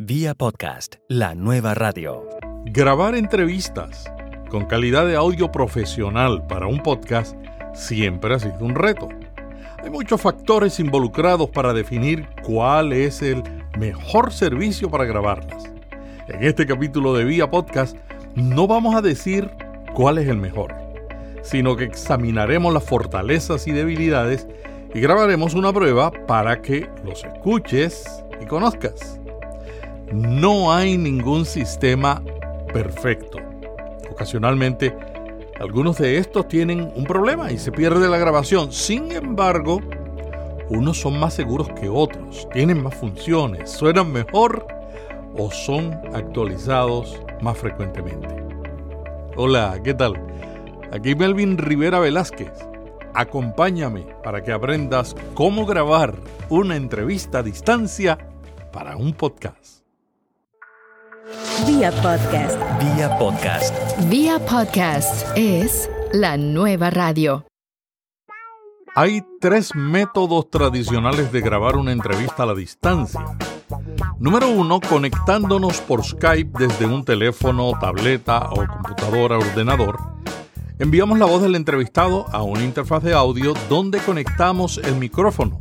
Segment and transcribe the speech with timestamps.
[0.00, 2.26] Vía podcast, la nueva radio.
[2.64, 4.10] Grabar entrevistas
[4.50, 7.36] con calidad de audio profesional para un podcast
[7.74, 9.08] siempre ha sido un reto.
[9.80, 13.44] Hay muchos factores involucrados para definir cuál es el
[13.78, 15.72] mejor servicio para grabarlas.
[16.26, 17.96] En este capítulo de Vía Podcast
[18.34, 19.48] no vamos a decir
[19.94, 20.74] cuál es el mejor,
[21.44, 24.48] sino que examinaremos las fortalezas y debilidades
[24.92, 29.20] y grabaremos una prueba para que los escuches y conozcas.
[30.12, 32.22] No hay ningún sistema
[32.72, 33.38] perfecto.
[34.10, 34.94] Ocasionalmente,
[35.60, 38.72] algunos de estos tienen un problema y se pierde la grabación.
[38.72, 39.80] Sin embargo,
[40.68, 44.66] unos son más seguros que otros, tienen más funciones, suenan mejor
[45.36, 48.28] o son actualizados más frecuentemente.
[49.36, 50.14] Hola, ¿qué tal?
[50.92, 52.52] Aquí Melvin Rivera Velázquez.
[53.14, 56.14] Acompáñame para que aprendas cómo grabar
[56.48, 58.18] una entrevista a distancia
[58.72, 59.73] para un podcast.
[61.66, 62.58] Vía podcast.
[62.80, 63.74] Vía podcast.
[64.08, 67.44] Vía podcast es la nueva radio.
[68.94, 73.20] Hay tres métodos tradicionales de grabar una entrevista a la distancia.
[74.18, 79.98] Número uno, conectándonos por Skype desde un teléfono, tableta o computadora, ordenador.
[80.78, 85.60] Enviamos la voz del entrevistado a una interfaz de audio donde conectamos el micrófono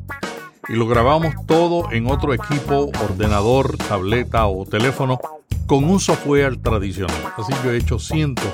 [0.70, 5.20] y lo grabamos todo en otro equipo, ordenador, tableta o teléfono
[5.68, 7.16] con un software tradicional.
[7.38, 8.52] Así yo he hecho cientos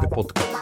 [0.00, 0.56] de podcasts.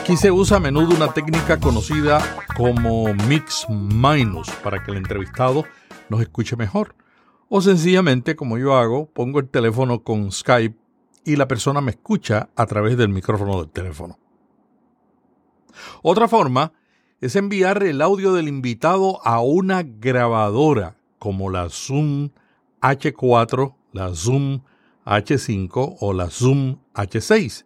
[0.00, 2.20] Aquí se usa a menudo una técnica conocida
[2.56, 5.64] como mix minus para que el entrevistado
[6.08, 6.94] nos escuche mejor.
[7.48, 10.76] O sencillamente, como yo hago, pongo el teléfono con Skype
[11.24, 14.18] y la persona me escucha a través del micrófono del teléfono.
[16.02, 16.72] Otra forma
[17.20, 22.30] es enviar el audio del invitado a una grabadora como la Zoom
[22.80, 24.60] H4, la Zoom
[25.08, 27.64] H5 o la Zoom H6,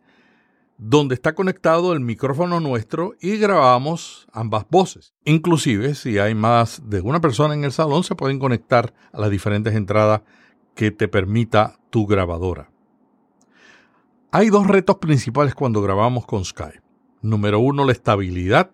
[0.79, 5.15] donde está conectado el micrófono nuestro y grabamos ambas voces.
[5.25, 9.31] Inclusive, si hay más de una persona en el salón, se pueden conectar a las
[9.31, 10.23] diferentes entradas
[10.75, 12.71] que te permita tu grabadora.
[14.31, 16.81] Hay dos retos principales cuando grabamos con Skype.
[17.21, 18.71] Número uno, la estabilidad.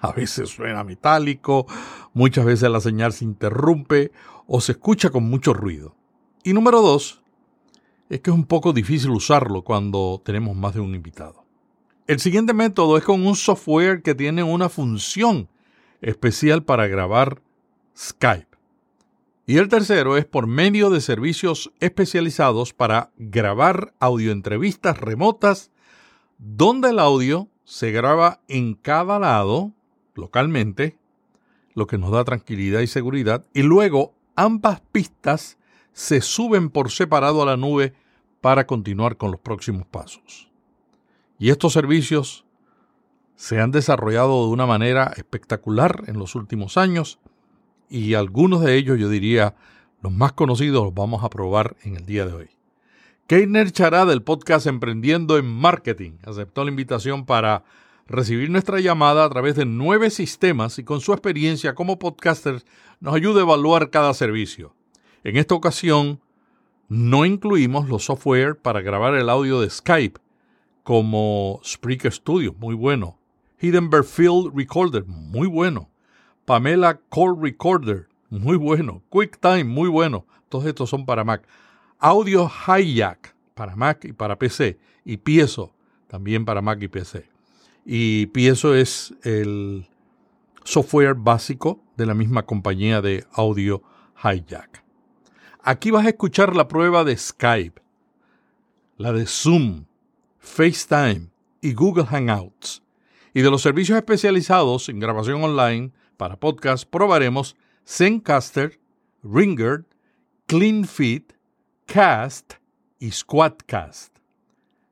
[0.00, 1.66] A veces suena metálico,
[2.12, 4.12] muchas veces la señal se interrumpe
[4.46, 5.96] o se escucha con mucho ruido.
[6.44, 7.22] Y número dos,
[8.08, 11.44] es que es un poco difícil usarlo cuando tenemos más de un invitado.
[12.06, 15.48] El siguiente método es con un software que tiene una función
[16.00, 17.42] especial para grabar
[17.96, 18.56] Skype.
[19.46, 25.70] Y el tercero es por medio de servicios especializados para grabar audioentrevistas remotas
[26.38, 29.72] donde el audio se graba en cada lado
[30.14, 30.96] localmente,
[31.74, 35.58] lo que nos da tranquilidad y seguridad, y luego ambas pistas
[35.96, 37.94] se suben por separado a la nube
[38.42, 40.50] para continuar con los próximos pasos.
[41.38, 42.44] Y estos servicios
[43.34, 47.18] se han desarrollado de una manera espectacular en los últimos años
[47.88, 49.54] y algunos de ellos, yo diría,
[50.02, 52.50] los más conocidos los vamos a probar en el día de hoy.
[53.26, 57.64] Keiner Chará del podcast Emprendiendo en Marketing aceptó la invitación para
[58.06, 62.62] recibir nuestra llamada a través de nueve sistemas y con su experiencia como podcaster
[63.00, 64.75] nos ayuda a evaluar cada servicio.
[65.26, 66.20] En esta ocasión,
[66.88, 70.20] no incluimos los software para grabar el audio de Skype,
[70.84, 73.18] como Spreaker Studio, muy bueno.
[73.60, 75.90] Hindenburg Field Recorder, muy bueno.
[76.44, 79.02] Pamela Call Recorder, muy bueno.
[79.08, 80.26] QuickTime, muy bueno.
[80.48, 81.42] Todos estos son para Mac.
[81.98, 84.78] Audio Hijack, para Mac y para PC.
[85.04, 85.74] Y Piezo,
[86.06, 87.28] también para Mac y PC.
[87.84, 89.88] Y Piezo es el
[90.62, 93.82] software básico de la misma compañía de Audio
[94.22, 94.85] Hijack.
[95.68, 97.82] Aquí vas a escuchar la prueba de Skype,
[98.98, 99.86] la de Zoom,
[100.38, 101.28] FaceTime
[101.60, 102.84] y Google Hangouts.
[103.34, 108.78] Y de los servicios especializados en grabación online para podcast probaremos Zencaster,
[109.24, 109.86] Ringer,
[110.46, 111.32] CleanFit,
[111.86, 112.54] Cast
[113.00, 114.16] y Squadcast.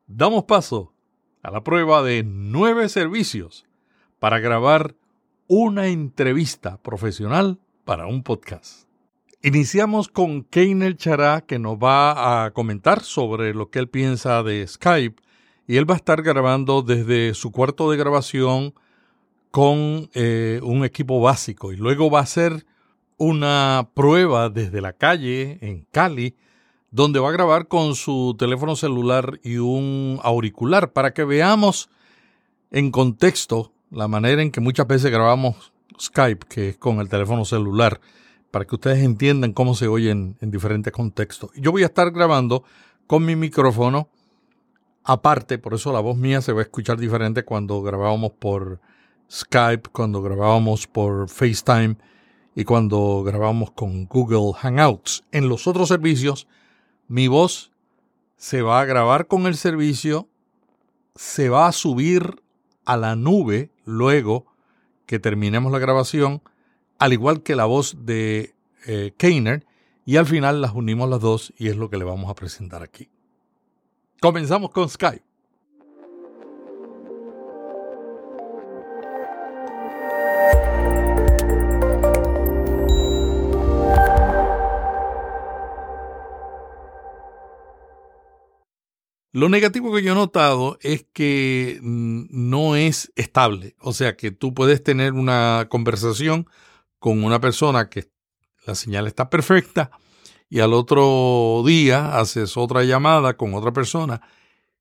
[0.08, 0.93] Damos paso
[1.44, 3.64] a la prueba de nueve servicios
[4.19, 4.96] para grabar
[5.46, 8.88] una entrevista profesional para un podcast.
[9.46, 14.67] Iniciamos con Keiner Chará, que nos va a comentar sobre lo que él piensa de
[14.67, 15.20] Skype.
[15.67, 18.73] Y él va a estar grabando desde su cuarto de grabación
[19.50, 21.75] con eh, un equipo básico.
[21.75, 22.64] Y luego va a hacer
[23.19, 26.37] una prueba desde la calle en Cali,
[26.90, 31.90] donde va a grabar con su teléfono celular y un auricular para que veamos
[32.70, 37.44] en contexto la manera en que muchas veces grabamos Skype, que es con el teléfono
[37.44, 38.00] celular
[38.54, 41.50] para que ustedes entiendan cómo se oyen en diferentes contextos.
[41.56, 42.62] Yo voy a estar grabando
[43.08, 44.08] con mi micrófono
[45.02, 48.78] aparte, por eso la voz mía se va a escuchar diferente cuando grabábamos por
[49.28, 51.96] Skype, cuando grabábamos por FaceTime
[52.54, 55.24] y cuando grabábamos con Google Hangouts.
[55.32, 56.46] En los otros servicios,
[57.08, 57.72] mi voz
[58.36, 60.28] se va a grabar con el servicio,
[61.16, 62.40] se va a subir
[62.84, 64.46] a la nube luego
[65.06, 66.40] que terminemos la grabación,
[66.99, 68.55] al igual que la voz de
[68.87, 69.67] eh, Keiner,
[70.06, 72.82] y al final las unimos las dos y es lo que le vamos a presentar
[72.82, 73.08] aquí.
[74.20, 75.25] Comenzamos con Skype.
[89.35, 93.75] Lo negativo que yo he notado es que no es estable.
[93.81, 96.47] O sea, que tú puedes tener una conversación
[97.04, 98.08] con una persona que
[98.66, 99.90] la señal está perfecta
[100.48, 104.22] y al otro día haces otra llamada con otra persona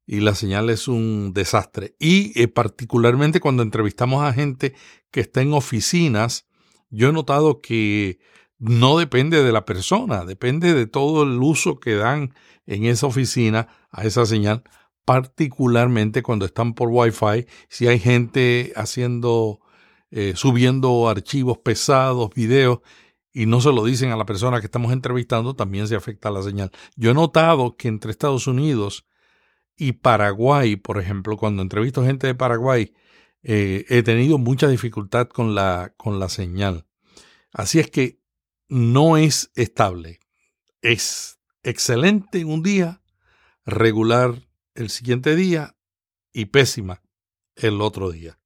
[0.05, 1.97] y la señal es un desastre.
[1.99, 4.73] Y eh, particularmente cuando entrevistamos a gente
[5.11, 6.47] que está en oficinas,
[6.89, 8.19] yo he notado que
[8.57, 12.33] no depende de la persona, depende de todo el uso que dan
[12.65, 14.63] en esa oficina a esa señal,
[15.03, 19.59] particularmente cuando están por Wi-Fi, si hay gente haciendo,
[20.15, 22.81] eh, subiendo archivos pesados, videos,
[23.31, 26.44] y no se lo dicen a la persona que estamos entrevistando, también se afecta la
[26.44, 26.69] señal.
[26.95, 29.07] Yo he notado que entre Estados Unidos
[29.75, 32.94] y Paraguay, por ejemplo, cuando entrevisto gente de Paraguay,
[33.42, 36.86] eh, he tenido mucha dificultad con la, con la señal.
[37.51, 38.21] Así es que
[38.69, 40.19] no es estable.
[40.83, 43.01] Es excelente un día,
[43.66, 44.36] regular
[44.75, 45.75] el siguiente día
[46.31, 47.01] y pésima
[47.56, 48.38] el otro día.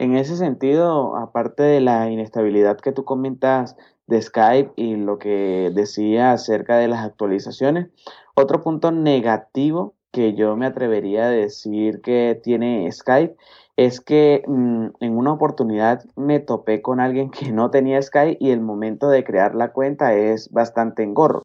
[0.00, 3.76] En ese sentido, aparte de la inestabilidad que tú comentas
[4.06, 7.88] de Skype y lo que decía acerca de las actualizaciones,
[8.34, 13.36] otro punto negativo que yo me atrevería a decir que tiene Skype
[13.76, 18.52] es que mm, en una oportunidad me topé con alguien que no tenía Skype y
[18.52, 21.42] el momento de crear la cuenta es bastante engorro.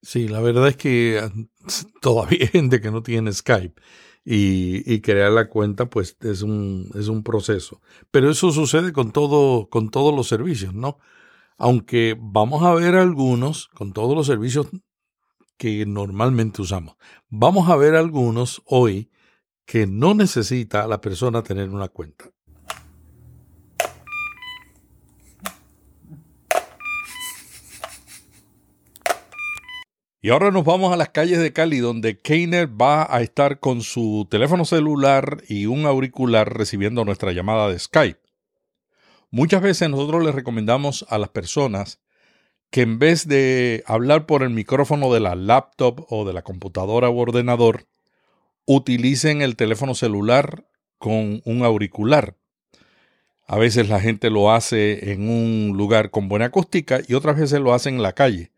[0.00, 1.28] Sí, la verdad es que
[2.00, 3.82] todavía hay gente que no tiene Skype
[4.28, 7.80] y, crear la cuenta pues es un, es un proceso.
[8.10, 10.98] Pero eso sucede con, todo, con todos los servicios, ¿no?
[11.58, 14.66] Aunque vamos a ver algunos con todos los servicios
[15.56, 16.96] que normalmente usamos.
[17.28, 19.10] Vamos a ver algunos hoy
[19.64, 22.32] que no necesita la persona tener una cuenta.
[30.26, 33.80] Y ahora nos vamos a las calles de Cali, donde Keiner va a estar con
[33.80, 38.18] su teléfono celular y un auricular recibiendo nuestra llamada de Skype.
[39.30, 42.00] Muchas veces nosotros les recomendamos a las personas
[42.70, 47.08] que en vez de hablar por el micrófono de la laptop o de la computadora
[47.08, 47.86] o ordenador,
[48.64, 50.66] utilicen el teléfono celular
[50.98, 52.34] con un auricular.
[53.46, 57.60] A veces la gente lo hace en un lugar con buena acústica y otras veces
[57.60, 58.50] lo hace en la calle.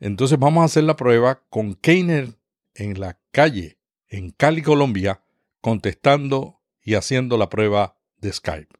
[0.00, 2.28] Entonces vamos a hacer la prueba con Keiner
[2.74, 3.78] en la calle,
[4.08, 5.22] en Cali, Colombia,
[5.60, 8.74] contestando y haciendo la prueba de Skype.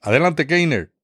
[0.00, 0.94] Adelante, Keiner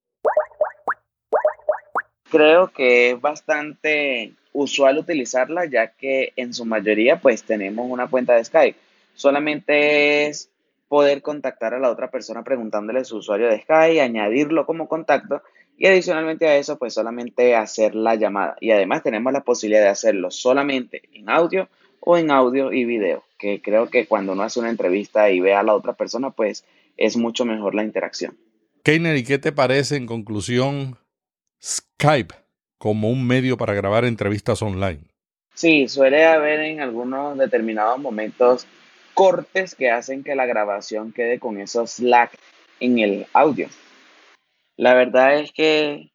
[2.31, 8.35] creo que es bastante usual utilizarla ya que en su mayoría pues tenemos una cuenta
[8.35, 8.79] de Skype.
[9.15, 10.49] Solamente es
[10.89, 15.43] poder contactar a la otra persona preguntándole su usuario de Skype, añadirlo como contacto
[15.81, 18.57] y adicionalmente a eso pues solamente hacer la llamada.
[18.61, 21.69] Y además tenemos la posibilidad de hacerlo solamente en audio
[21.99, 25.55] o en audio y video, que creo que cuando uno hace una entrevista y ve
[25.55, 26.65] a la otra persona pues
[26.97, 28.39] es mucho mejor la interacción.
[28.85, 30.97] Keiner, ¿y qué te parece en conclusión
[31.61, 32.35] Skype
[32.81, 35.01] como un medio para grabar entrevistas online.
[35.55, 38.67] Sí, suele haber en algunos determinados momentos
[39.13, 42.31] cortes que hacen que la grabación quede con esos lag
[42.81, 43.69] en el audio.
[44.81, 46.11] La verdad es que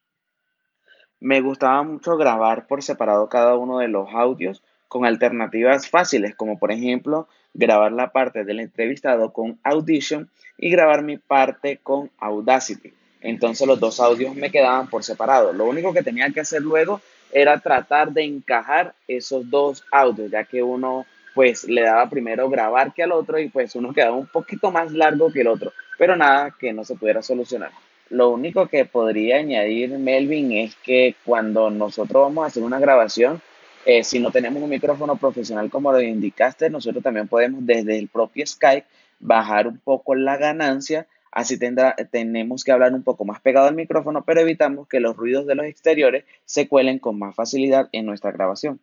[1.20, 6.58] me gustaba mucho grabar por separado cada uno de los audios con alternativas fáciles, como
[6.58, 12.92] por ejemplo grabar la parte del entrevistado con Audition y grabar mi parte con Audacity.
[13.20, 15.52] Entonces los dos audios me quedaban por separado.
[15.52, 20.42] Lo único que tenía que hacer luego era tratar de encajar esos dos audios, ya
[20.42, 21.06] que uno
[21.36, 24.90] pues le daba primero grabar que al otro y pues uno quedaba un poquito más
[24.90, 27.70] largo que el otro, pero nada que no se pudiera solucionar.
[28.08, 33.42] Lo único que podría añadir Melvin es que cuando nosotros vamos a hacer una grabación,
[33.84, 38.08] eh, si no tenemos un micrófono profesional como lo indicaste, nosotros también podemos desde el
[38.08, 38.86] propio Skype
[39.18, 43.74] bajar un poco la ganancia Así tendrá, tenemos que hablar un poco más pegado al
[43.74, 48.06] micrófono, pero evitamos que los ruidos de los exteriores se cuelen con más facilidad en
[48.06, 48.80] nuestra grabación.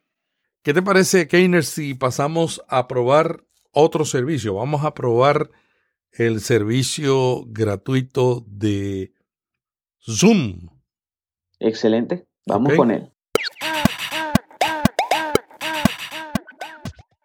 [0.61, 4.53] ¿Qué te parece, Keiner, si pasamos a probar otro servicio?
[4.53, 5.49] Vamos a probar
[6.13, 9.13] el servicio gratuito de
[9.99, 10.69] Zoom.
[11.59, 13.11] Excelente, vamos con él.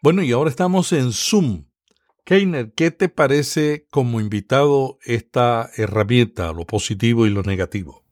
[0.00, 1.64] Bueno, y ahora estamos en Zoom.
[2.24, 8.04] Keiner, ¿qué te parece como invitado esta herramienta, lo positivo y lo negativo?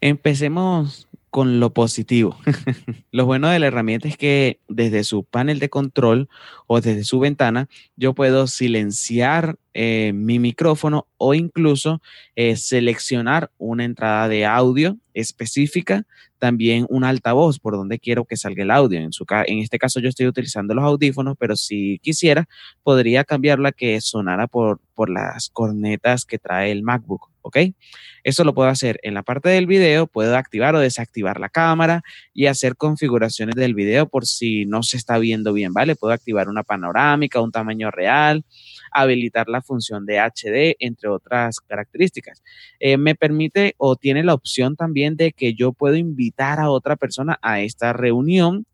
[0.00, 2.38] Empecemos con lo positivo.
[3.12, 6.28] lo bueno de la herramienta es que desde su panel de control
[6.66, 12.00] o desde su ventana yo puedo silenciar eh, mi micrófono o incluso
[12.34, 16.04] eh, seleccionar una entrada de audio específica,
[16.38, 18.98] también un altavoz por donde quiero que salga el audio.
[18.98, 22.48] En, su en este caso yo estoy utilizando los audífonos, pero si quisiera
[22.82, 27.30] podría cambiarla que sonara por, por las cornetas que trae el MacBook.
[27.48, 27.56] ¿Ok?
[28.24, 32.02] Eso lo puedo hacer en la parte del video, puedo activar o desactivar la cámara
[32.34, 35.96] y hacer configuraciones del video por si no se está viendo bien, ¿vale?
[35.96, 38.44] Puedo activar una panorámica, un tamaño real,
[38.92, 42.42] habilitar la función de HD, entre otras características.
[42.80, 46.96] Eh, me permite o tiene la opción también de que yo puedo invitar a otra
[46.96, 48.66] persona a esta reunión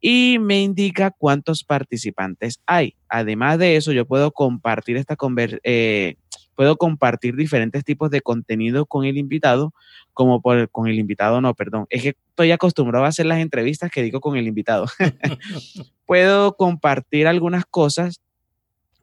[0.00, 2.96] y me indica cuántos participantes hay.
[3.08, 5.16] Además de eso, yo puedo compartir esta
[5.62, 6.16] eh,
[6.60, 9.72] puedo compartir diferentes tipos de contenido con el invitado,
[10.12, 13.90] como por, con el invitado, no, perdón, es que estoy acostumbrado a hacer las entrevistas
[13.90, 14.84] que digo con el invitado.
[16.04, 18.20] puedo compartir algunas cosas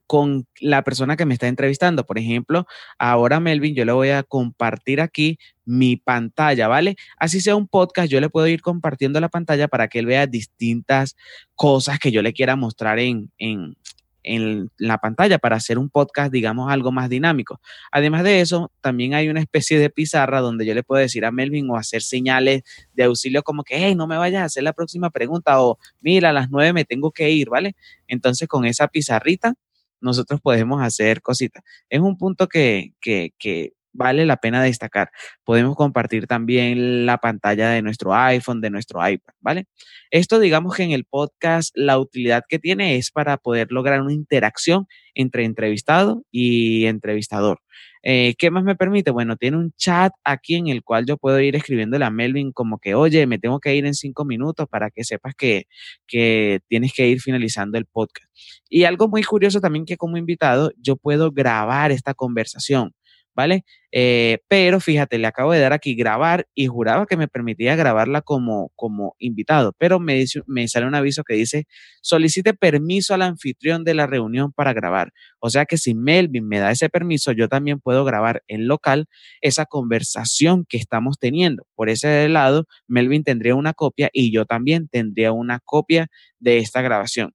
[0.05, 2.05] con la persona que me está entrevistando.
[2.05, 2.67] Por ejemplo,
[2.99, 6.95] ahora Melvin, yo le voy a compartir aquí mi pantalla, ¿vale?
[7.17, 10.27] Así sea un podcast, yo le puedo ir compartiendo la pantalla para que él vea
[10.27, 11.15] distintas
[11.55, 13.75] cosas que yo le quiera mostrar en, en,
[14.27, 17.59] en la pantalla para hacer un podcast, digamos, algo más dinámico.
[17.91, 21.31] Además de eso, también hay una especie de pizarra donde yo le puedo decir a
[21.31, 24.73] Melvin o hacer señales de auxilio como que, hey, no me vayas a hacer la
[24.73, 27.75] próxima pregunta o mira, a las nueve me tengo que ir, ¿vale?
[28.07, 29.53] Entonces, con esa pizarrita,
[30.01, 31.63] nosotros podemos hacer cositas.
[31.89, 35.09] Es un punto que, que, que vale la pena destacar.
[35.43, 39.65] Podemos compartir también la pantalla de nuestro iPhone, de nuestro iPad, ¿vale?
[40.11, 44.13] Esto digamos que en el podcast la utilidad que tiene es para poder lograr una
[44.13, 47.59] interacción entre entrevistado y entrevistador.
[48.03, 49.11] Eh, ¿Qué más me permite?
[49.11, 52.77] Bueno, tiene un chat aquí en el cual yo puedo ir escribiéndole a Melvin como
[52.79, 55.65] que, oye, me tengo que ir en cinco minutos para que sepas que,
[56.07, 58.29] que tienes que ir finalizando el podcast.
[58.69, 62.93] Y algo muy curioso también que como invitado yo puedo grabar esta conversación.
[63.37, 63.63] ¿Vale?
[63.91, 68.21] Eh, pero fíjate, le acabo de dar aquí grabar y juraba que me permitía grabarla
[68.21, 71.67] como, como invitado, pero me, me sale un aviso que dice
[72.01, 75.13] solicite permiso al anfitrión de la reunión para grabar.
[75.39, 79.05] O sea que si Melvin me da ese permiso, yo también puedo grabar en local
[79.41, 81.67] esa conversación que estamos teniendo.
[81.75, 86.07] Por ese lado, Melvin tendría una copia y yo también tendría una copia
[86.39, 87.33] de esta grabación.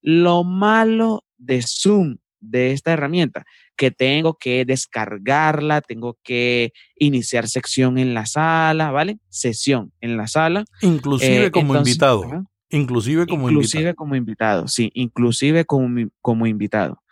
[0.00, 3.44] Lo malo de Zoom de esta herramienta,
[3.80, 9.20] que tengo que descargarla, tengo que iniciar sección en la sala, ¿vale?
[9.30, 10.66] Sesión en la sala.
[10.82, 12.44] Inclusive eh, como invitado.
[12.68, 13.52] Inclusive como invitado.
[13.52, 17.02] Inclusive como invitado, sí, inclusive como, como invitado.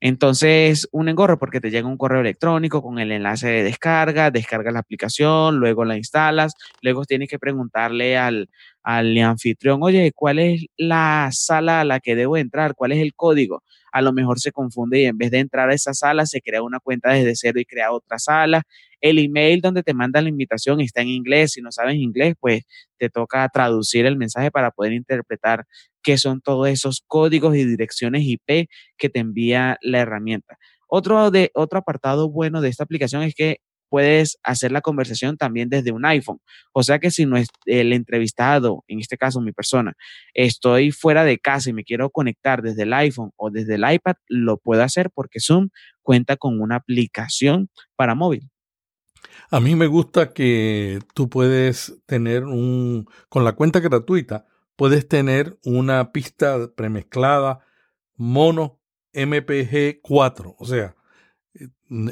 [0.00, 4.72] Entonces, un engorro porque te llega un correo electrónico con el enlace de descarga, descargas
[4.72, 8.48] la aplicación, luego la instalas, luego tienes que preguntarle al,
[8.82, 12.74] al anfitrión, oye, ¿cuál es la sala a la que debo entrar?
[12.74, 13.62] ¿Cuál es el código?
[13.94, 16.62] A lo mejor se confunde y en vez de entrar a esa sala, se crea
[16.62, 18.64] una cuenta desde cero y crea otra sala.
[19.00, 21.52] El email donde te mandan la invitación está en inglés.
[21.52, 22.64] Si no sabes inglés, pues
[22.98, 25.64] te toca traducir el mensaje para poder interpretar
[26.02, 30.58] qué son todos esos códigos y direcciones IP que te envía la herramienta.
[30.88, 33.58] Otro, de, otro apartado bueno de esta aplicación es que
[33.88, 36.38] puedes hacer la conversación también desde un iPhone.
[36.72, 39.94] O sea que si no es el entrevistado, en este caso mi persona,
[40.34, 44.14] estoy fuera de casa y me quiero conectar desde el iPhone o desde el iPad,
[44.28, 45.68] lo puedo hacer porque Zoom
[46.02, 48.50] cuenta con una aplicación para móvil.
[49.50, 55.58] A mí me gusta que tú puedes tener un, con la cuenta gratuita, puedes tener
[55.64, 57.60] una pista premezclada
[58.16, 58.80] mono
[59.12, 60.96] MPG 4, o sea,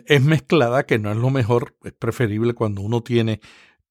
[0.07, 3.41] es mezclada, que no es lo mejor, es preferible cuando uno tiene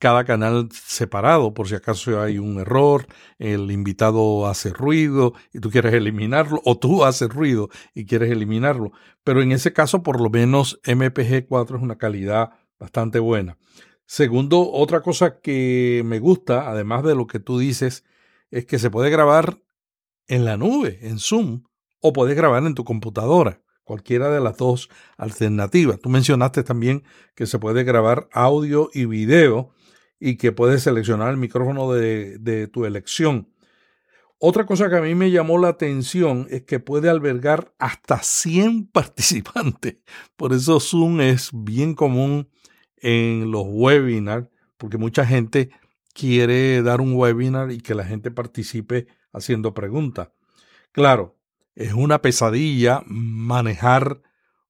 [0.02, 3.06] cada canal separado por si acaso hay un error,
[3.38, 8.92] el invitado hace ruido y tú quieres eliminarlo, o tú haces ruido y quieres eliminarlo.
[9.24, 13.60] Pero en ese caso, por lo menos MPG 4 es una calidad bastante buena.
[14.08, 18.04] Segundo, otra cosa que me gusta, además de lo que tú dices,
[18.50, 19.62] es que se puede grabar
[20.28, 21.64] en la nube, en Zoom,
[22.00, 26.00] o puedes grabar en tu computadora cualquiera de las dos alternativas.
[26.00, 27.04] Tú mencionaste también
[27.36, 29.74] que se puede grabar audio y video
[30.20, 33.50] y que puedes seleccionar el micrófono de, tu elección.
[34.38, 38.88] Otra cosa que a mí me llamó la atención es que puede albergar hasta 100
[38.94, 39.98] participantes.
[40.36, 42.50] Por eso Zoom es bien común
[42.98, 44.48] en los webinars,
[44.78, 45.72] porque mucha gente
[46.14, 50.30] quiere dar un webinar y que la gente participe haciendo preguntas.
[50.92, 51.38] Claro,
[51.82, 54.22] es una pesadilla manejar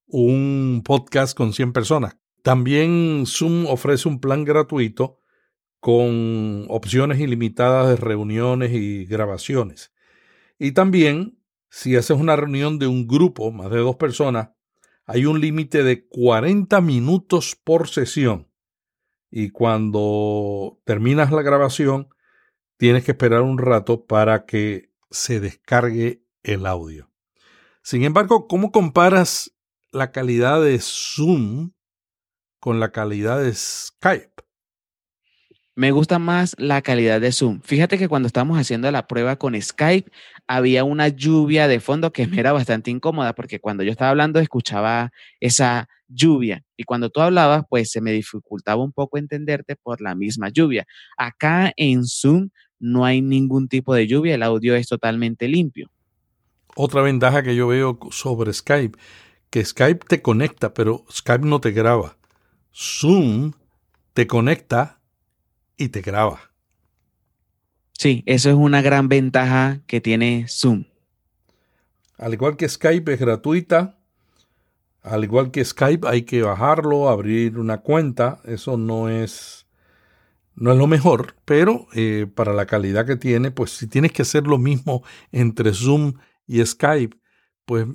[0.08, 2.18] un podcast con 100 personas.
[2.41, 5.20] También Zoom ofrece un plan gratuito
[5.80, 9.91] con opciones ilimitadas de reuniones y grabaciones.
[10.58, 11.39] Y también,
[11.70, 14.50] si haces una reunión de un grupo, más de dos personas,
[15.06, 18.48] hay un límite de 40 minutos por sesión.
[19.30, 22.10] Y cuando terminas la grabación,
[22.77, 27.10] tienes que esperar un rato para que se descargue el audio.
[27.83, 29.51] Sin embargo, ¿cómo comparas
[29.91, 31.71] la calidad de Zoom
[32.60, 34.31] con la calidad de Skype?
[35.74, 37.62] Me gusta más la calidad de Zoom.
[37.62, 40.12] Fíjate que cuando estábamos haciendo la prueba con Skype,
[40.45, 44.39] había una lluvia de fondo que me era bastante incómoda porque cuando yo estaba hablando
[44.39, 50.01] escuchaba esa lluvia y cuando tú hablabas, pues se me dificultaba un poco entenderte por
[50.01, 50.86] la misma lluvia.
[51.17, 55.89] Acá en Zoom no hay ningún tipo de lluvia, el audio es totalmente limpio.
[56.75, 58.97] Otra ventaja que yo veo sobre Skype,
[59.49, 62.17] que Skype te conecta, pero Skype no te graba.
[62.73, 63.53] Zoom
[64.13, 64.99] te conecta
[65.77, 66.51] y te graba.
[67.93, 70.85] Sí, eso es una gran ventaja que tiene Zoom.
[72.17, 73.97] Al igual que Skype es gratuita,
[75.03, 79.65] al igual que Skype hay que bajarlo, abrir una cuenta, eso no es
[80.55, 84.21] no es lo mejor, pero eh, para la calidad que tiene, pues si tienes que
[84.21, 86.13] hacer lo mismo entre Zoom
[86.51, 87.17] y Skype,
[87.65, 87.88] pues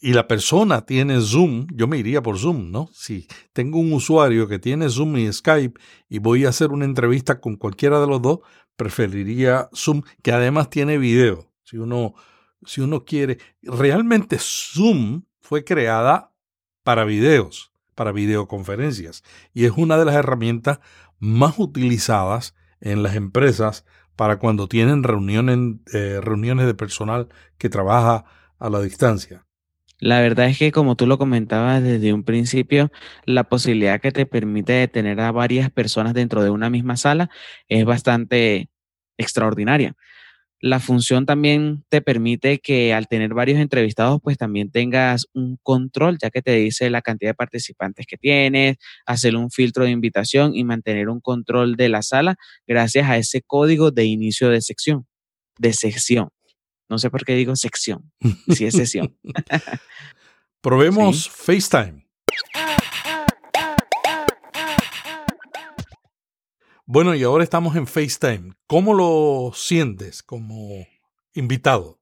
[0.00, 2.90] y la persona tiene Zoom, yo me iría por Zoom, ¿no?
[2.92, 7.40] Si tengo un usuario que tiene Zoom y Skype y voy a hacer una entrevista
[7.40, 8.40] con cualquiera de los dos,
[8.76, 11.50] preferiría Zoom, que además tiene video.
[11.62, 12.14] Si uno,
[12.66, 16.34] si uno quiere, realmente Zoom fue creada
[16.82, 20.80] para videos, para videoconferencias, y es una de las herramientas
[21.18, 28.24] más utilizadas en las empresas para cuando tienen reuniones, eh, reuniones de personal que trabaja
[28.58, 29.44] a la distancia.
[29.98, 32.90] La verdad es que como tú lo comentabas desde un principio,
[33.24, 37.30] la posibilidad que te permite tener a varias personas dentro de una misma sala
[37.68, 38.68] es bastante
[39.16, 39.94] extraordinaria.
[40.64, 46.16] La función también te permite que al tener varios entrevistados, pues también tengas un control,
[46.16, 50.56] ya que te dice la cantidad de participantes que tienes, hacer un filtro de invitación
[50.56, 55.06] y mantener un control de la sala gracias a ese código de inicio de sección,
[55.58, 56.30] de sección.
[56.88, 58.10] No sé por qué digo sección,
[58.48, 59.14] si es sesión.
[60.62, 62.03] Probemos FaceTime.
[66.86, 68.52] Bueno, y ahora estamos en FaceTime.
[68.66, 70.86] ¿Cómo lo sientes como
[71.32, 71.98] invitado?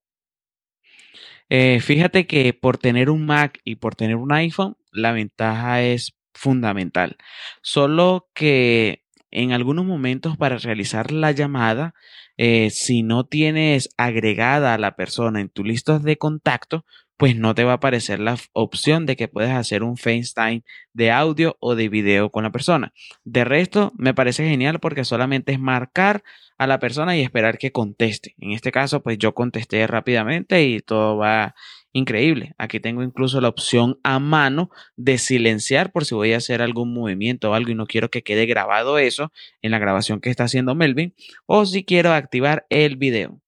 [1.49, 6.17] Eh, fíjate que por tener un Mac y por tener un iPhone, la ventaja es
[6.35, 7.17] fundamental.
[7.63, 11.95] Solo que en algunos momentos para realizar la llamada
[12.37, 16.85] eh, si no tienes agregada a la persona en tu lista de contacto,
[17.23, 21.13] pues no te va a aparecer la opción de que puedes hacer un FaceTime de
[21.13, 22.93] audio o de video con la persona.
[23.23, 26.25] De resto, me parece genial porque solamente es marcar
[26.59, 28.35] a la persona y esperar que conteste.
[28.41, 31.55] En este caso, pues yo contesté rápidamente y todo va
[31.93, 32.57] increíble.
[32.59, 36.93] Aquí tengo incluso la opción a mano de silenciar por si voy a hacer algún
[36.93, 39.31] movimiento o algo y no quiero que quede grabado eso
[39.61, 41.15] en la grabación que está haciendo Melvin
[41.47, 43.39] o si quiero activar el video.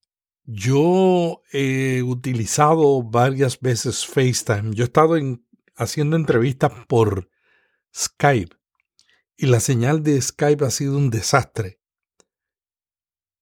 [0.44, 4.74] Yo he utilizado varias veces FaceTime.
[4.74, 5.16] Yo he estado
[5.76, 7.30] haciendo entrevistas por
[7.94, 8.56] Skype
[9.36, 11.80] y la señal de Skype ha sido un desastre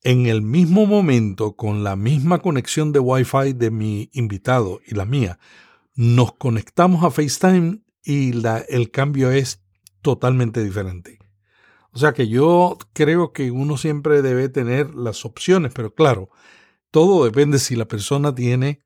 [0.04, 5.04] en el mismo momento, con la misma conexión de Wi-Fi de mi invitado y la
[5.04, 5.38] mía,
[5.94, 8.32] nos conectamos a FaceTime y
[8.68, 9.62] el cambio es
[10.00, 11.18] totalmente diferente.
[11.92, 16.30] O sea que yo creo que uno siempre debe tener las opciones, pero claro,
[16.92, 18.84] todo depende si la persona tiene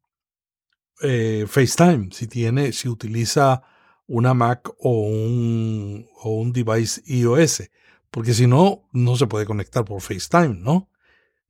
[1.02, 3.62] eh, FaceTime, si tiene, si utiliza
[4.06, 7.68] una Mac o un, o un device iOS,
[8.10, 10.88] porque si no, no se puede conectar por FaceTime, ¿no?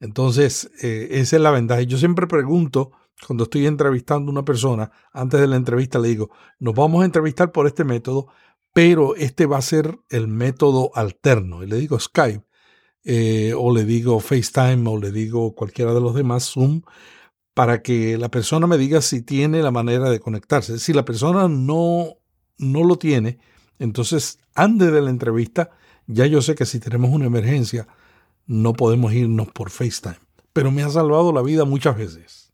[0.00, 1.82] Entonces, eh, esa es la ventaja.
[1.82, 2.92] Yo siempre pregunto,
[3.26, 7.04] cuando estoy entrevistando a una persona, antes de la entrevista le digo, nos vamos a
[7.04, 8.28] entrevistar por este método,
[8.72, 11.62] pero este va a ser el método alterno.
[11.62, 12.45] Y le digo Skype,
[13.08, 16.82] eh, o le digo FaceTime, o le digo cualquiera de los demás, Zoom,
[17.54, 20.80] para que la persona me diga si tiene la manera de conectarse.
[20.80, 22.16] Si la persona no,
[22.58, 23.38] no lo tiene,
[23.78, 25.70] entonces antes de la entrevista,
[26.08, 27.86] ya yo sé que si tenemos una emergencia,
[28.44, 30.18] no podemos irnos por FaceTime.
[30.52, 32.52] Pero me ha salvado la vida muchas veces.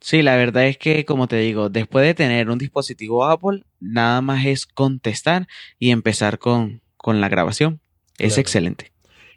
[0.00, 4.20] Sí, la verdad es que, como te digo, después de tener un dispositivo Apple, nada
[4.20, 7.80] más es contestar y empezar con, con la grabación.
[8.18, 8.93] Es excelente.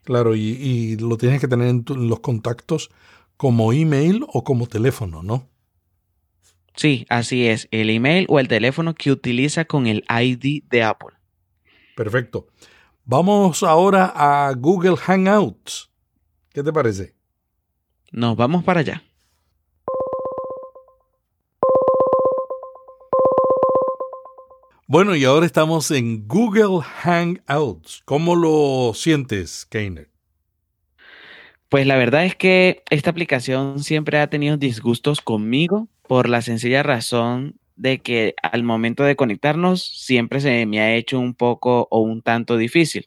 [0.08, 2.92] Claro, y, lo tienes que tener en, los contactos
[3.36, 5.50] como email o como teléfono, ¿no?
[6.78, 11.10] Sí, así es, el email o el teléfono que utiliza con el ID de Apple.
[11.98, 12.48] Perfecto.
[13.04, 15.92] Vamos ahora a Google Hangouts.
[16.54, 17.14] ¿Qué te parece?
[18.14, 19.04] Nos vamos para allá.
[24.90, 28.04] Bueno, y ahora estamos en Google Hangouts.
[28.06, 30.08] ¿Cómo lo sientes, Keiner?
[31.68, 36.84] Pues la verdad es que esta aplicación siempre ha tenido disgustos conmigo por la sencilla
[36.84, 42.00] razón de que al momento de conectarnos siempre se me ha hecho un poco o
[42.00, 43.06] un tanto difícil.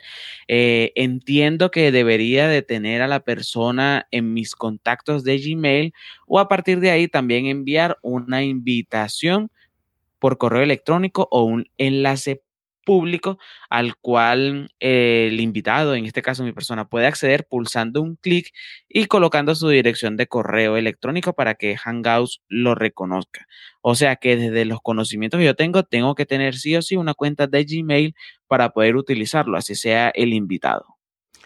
[0.48, 5.94] Eh, entiendo que debería de tener a la persona en mis contactos de Gmail
[6.26, 9.50] o a partir de ahí también enviar una invitación
[10.20, 12.44] por correo electrónico o un enlace
[12.84, 18.16] público al cual eh, el invitado, en este caso mi persona, puede acceder pulsando un
[18.16, 18.52] clic
[18.88, 23.46] y colocando su dirección de correo electrónico para que Hangouts lo reconozca.
[23.82, 26.96] O sea que desde los conocimientos que yo tengo, tengo que tener sí o sí
[26.96, 28.14] una cuenta de Gmail
[28.46, 30.96] para poder utilizarlo, así sea el invitado.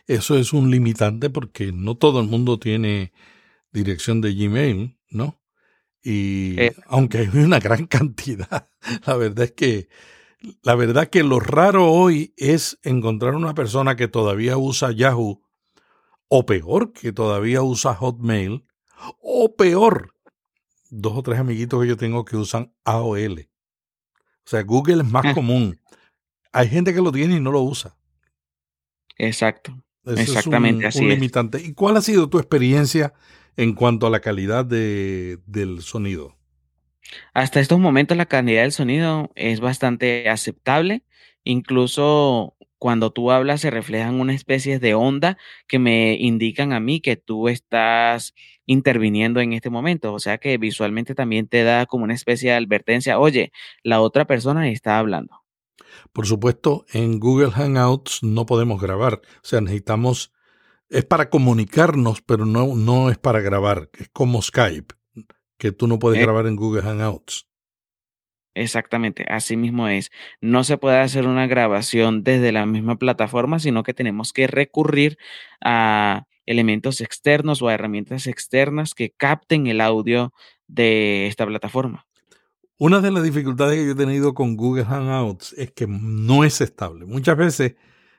[0.06, 3.12] Eso es un limitante porque no todo el mundo tiene
[3.72, 5.40] dirección de Gmail, ¿no?
[6.04, 8.68] Y eh, aunque hay una gran cantidad,
[9.06, 9.88] la verdad es que
[10.62, 15.42] la verdad que lo raro hoy es encontrar una persona que todavía usa Yahoo
[16.28, 18.66] o peor, que todavía usa Hotmail
[19.20, 20.14] o peor,
[20.90, 23.48] dos o tres amiguitos que yo tengo que usan AOL.
[24.44, 25.80] O sea, Google es más común.
[26.52, 27.96] Hay gente que lo tiene y no lo usa.
[29.16, 29.82] Exacto.
[30.04, 31.62] Exactamente es un, limitante.
[31.62, 33.14] ¿Y cuál ha sido tu experiencia
[33.56, 36.36] en cuanto a la calidad de, del sonido?
[37.32, 41.04] Hasta estos momentos la calidad del sonido es bastante aceptable.
[41.44, 47.00] Incluso cuando tú hablas se reflejan una especie de onda que me indican a mí
[47.00, 48.34] que tú estás
[48.66, 50.12] interviniendo en este momento.
[50.12, 54.26] O sea que visualmente también te da como una especie de advertencia, oye, la otra
[54.26, 55.44] persona está hablando.
[56.12, 59.22] Por supuesto, en Google Hangouts no podemos grabar.
[59.36, 60.33] O sea, necesitamos
[60.94, 63.90] es para comunicarnos, pero no, no es para grabar.
[63.98, 64.94] Es como Skype,
[65.58, 67.48] que tú no puedes eh grabar en Google Hangouts.
[68.54, 70.12] Exactamente, así mismo es.
[70.40, 75.18] No se puede hacer una grabación desde la misma plataforma, sino que tenemos que recurrir
[75.60, 80.32] a elementos externos o a herramientas externas que capten el audio
[80.68, 82.06] de esta plataforma.
[82.78, 86.60] Una de las dificultades que yo he tenido con Google Hangouts es que no es
[86.60, 87.04] estable.
[87.04, 87.74] Muchas veces,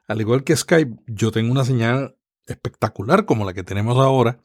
[0.10, 4.40] al igual que Skype, yo tengo una señal espectacular como la que tenemos ahora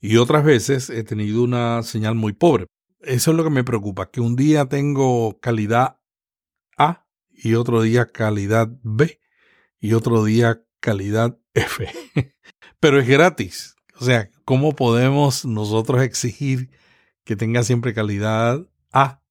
[0.00, 2.66] y otras veces he tenido una señal muy pobre.
[3.00, 6.00] Eso es lo que me preocupa, que un día tengo calidad
[6.76, 9.20] A y otro día calidad B
[9.78, 11.86] y otro día calidad F.
[12.80, 13.76] Pero es gratis.
[13.98, 16.70] O sea, ¿cómo podemos nosotros exigir
[17.24, 19.22] que tenga siempre calidad A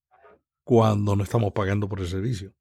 [0.63, 2.53] cuando no estamos pagando por el servicio?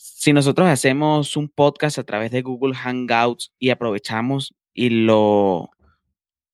[0.00, 5.70] Si nosotros hacemos un podcast a través de Google Hangouts y aprovechamos y lo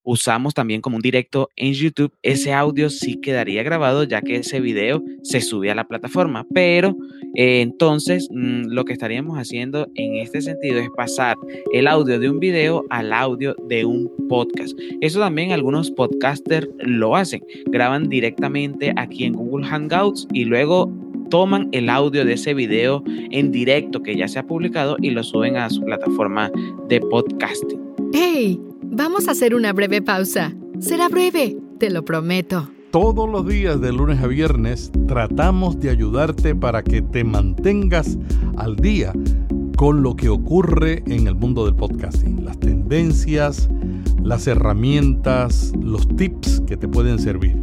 [0.02, 4.60] usamos también como un directo en YouTube, ese audio sí quedaría grabado ya que ese
[4.60, 6.46] video se sube a la plataforma.
[6.54, 6.96] Pero
[7.34, 11.36] eh, entonces mm, lo que estaríamos haciendo en este sentido es pasar
[11.74, 14.72] el audio de un video al audio de un podcast.
[15.02, 17.44] Eso también algunos podcasters lo hacen.
[17.66, 20.90] Graban directamente aquí en Google Hangouts y luego
[21.30, 25.22] toman el audio de ese video en directo que ya se ha publicado y lo
[25.22, 26.50] suben a su plataforma
[26.88, 27.80] de podcasting.
[28.12, 28.60] ¡Hey!
[28.82, 30.54] Vamos a hacer una breve pausa.
[30.78, 32.68] Será breve, te lo prometo.
[32.92, 38.16] Todos los días de lunes a viernes tratamos de ayudarte para que te mantengas
[38.56, 39.12] al día
[39.76, 43.68] con lo que ocurre en el mundo del podcasting, las tendencias,
[44.22, 47.56] las herramientas, los tips que te pueden servir.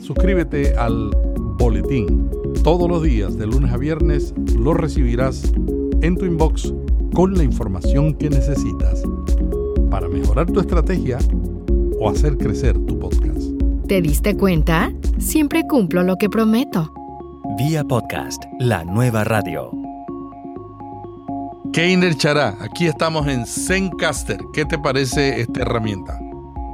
[0.00, 1.10] Suscríbete al
[1.58, 2.30] boletín
[2.62, 5.52] todos los días, de lunes a viernes, lo recibirás
[6.00, 6.72] en tu inbox
[7.14, 9.02] con la información que necesitas
[9.90, 11.18] para mejorar tu estrategia
[11.98, 13.42] o hacer crecer tu podcast.
[13.86, 14.92] ¿Te diste cuenta?
[15.18, 16.92] Siempre cumplo lo que prometo.
[17.58, 19.70] Vía podcast, la nueva radio.
[21.72, 24.38] Keiner Chará, aquí estamos en Zencaster.
[24.52, 26.21] ¿Qué te parece esta herramienta?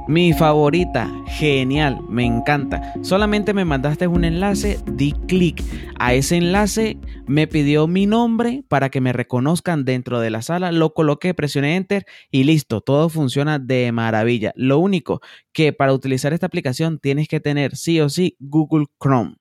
[0.09, 2.95] Mi favorita, genial, me encanta.
[3.03, 5.63] Solamente me mandaste un enlace, di clic
[5.99, 10.71] a ese enlace, me pidió mi nombre para que me reconozcan dentro de la sala,
[10.71, 14.51] lo coloqué, presioné enter y listo, todo funciona de maravilla.
[14.55, 15.21] Lo único
[15.53, 19.35] que para utilizar esta aplicación tienes que tener sí o sí Google Chrome.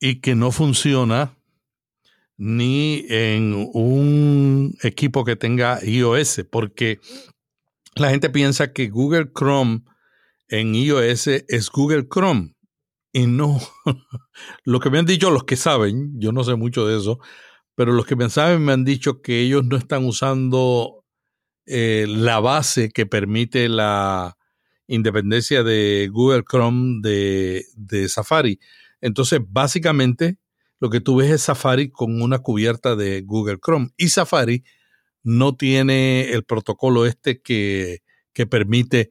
[0.00, 1.34] Y que no funciona
[2.38, 6.98] ni en un equipo que tenga iOS, porque
[7.94, 9.82] la gente piensa que Google Chrome
[10.48, 12.54] en iOS es Google Chrome.
[13.12, 13.60] Y no,
[14.64, 17.18] lo que me han dicho los que saben, yo no sé mucho de eso,
[17.74, 21.04] pero los que me saben me han dicho que ellos no están usando
[21.66, 24.36] eh, la base que permite la
[24.86, 28.58] independencia de Google Chrome de, de Safari.
[29.00, 30.38] Entonces, básicamente,
[30.80, 33.90] lo que tú ves es Safari con una cubierta de Google Chrome.
[33.96, 34.64] Y Safari
[35.22, 38.00] no tiene el protocolo este que,
[38.32, 39.10] que permite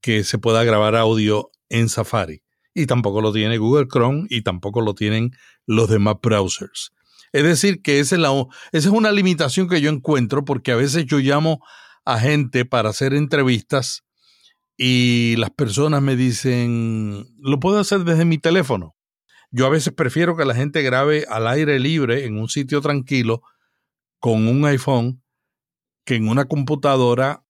[0.00, 2.42] que se pueda grabar audio en Safari.
[2.74, 5.30] Y tampoco lo tiene Google Chrome y tampoco lo tienen
[5.66, 6.92] los demás browsers.
[7.32, 11.06] Es decir, que esa es, esa es una limitación que yo encuentro porque a veces
[11.06, 11.60] yo llamo
[12.04, 14.04] a gente para hacer entrevistas
[14.76, 18.94] y las personas me dicen, lo puedo hacer desde mi teléfono.
[19.50, 23.42] Yo a veces prefiero que la gente grabe al aire libre en un sitio tranquilo
[24.20, 25.23] con un iPhone
[26.04, 27.44] que en una computadora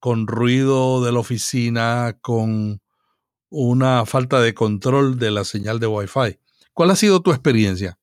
[0.00, 2.80] con ruido de la oficina, con
[3.48, 6.38] una falta de control de la señal de Wi-Fi.
[6.72, 7.98] ¿Cuál ha sido tu experiencia?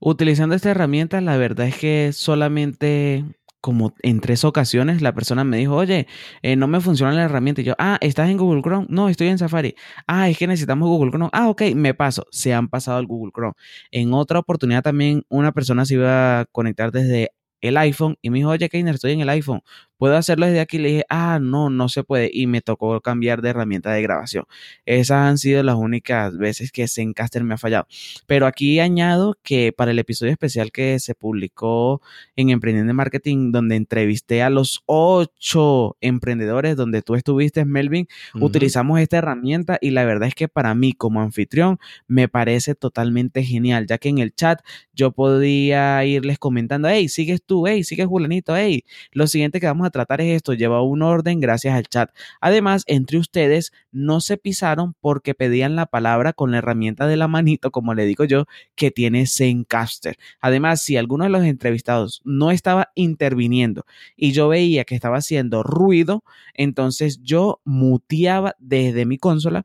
[0.00, 3.24] Utilizando esta herramienta, la verdad es que solamente
[3.66, 6.06] como en tres ocasiones la persona me dijo, oye,
[6.42, 7.62] eh, no me funciona la herramienta.
[7.62, 8.86] Y yo, ah, ¿estás en Google Chrome?
[8.88, 9.74] No, estoy en Safari.
[10.06, 11.30] Ah, es que necesitamos Google Chrome.
[11.32, 12.26] Ah, ok, me paso.
[12.30, 13.54] Se han pasado al Google Chrome.
[13.90, 18.38] En otra oportunidad también una persona se iba a conectar desde el iPhone y me
[18.38, 19.62] dijo, oye, Keiner, estoy en el iPhone.
[19.98, 20.78] ¿Puedo hacerlo desde aquí?
[20.78, 22.30] Le dije, ah, no, no se puede.
[22.32, 24.44] Y me tocó cambiar de herramienta de grabación.
[24.84, 27.86] Esas han sido las únicas veces que Zencaster me ha fallado.
[28.26, 32.00] Pero aquí añado que para el episodio especial que se publicó
[32.36, 39.18] en Emprendiendo Marketing, donde entrevisté a los ocho emprendedores donde tú estuviste, Melvin, utilizamos esta
[39.18, 43.98] herramienta y la verdad es que para mí como anfitrión me parece totalmente genial, ya
[43.98, 44.60] que en el chat
[44.92, 49.85] yo podía irles comentando, hey, sigues tú, hey, sigues Julianito, hey, lo siguiente que vamos
[49.85, 52.10] a tratar es esto, lleva un orden gracias al chat.
[52.40, 57.28] Además, entre ustedes no se pisaron porque pedían la palabra con la herramienta de la
[57.28, 60.16] manito, como le digo yo, que tiene Zencaster.
[60.40, 63.84] Además, si alguno de los entrevistados no estaba interviniendo
[64.16, 69.64] y yo veía que estaba haciendo ruido, entonces yo muteaba desde mi consola,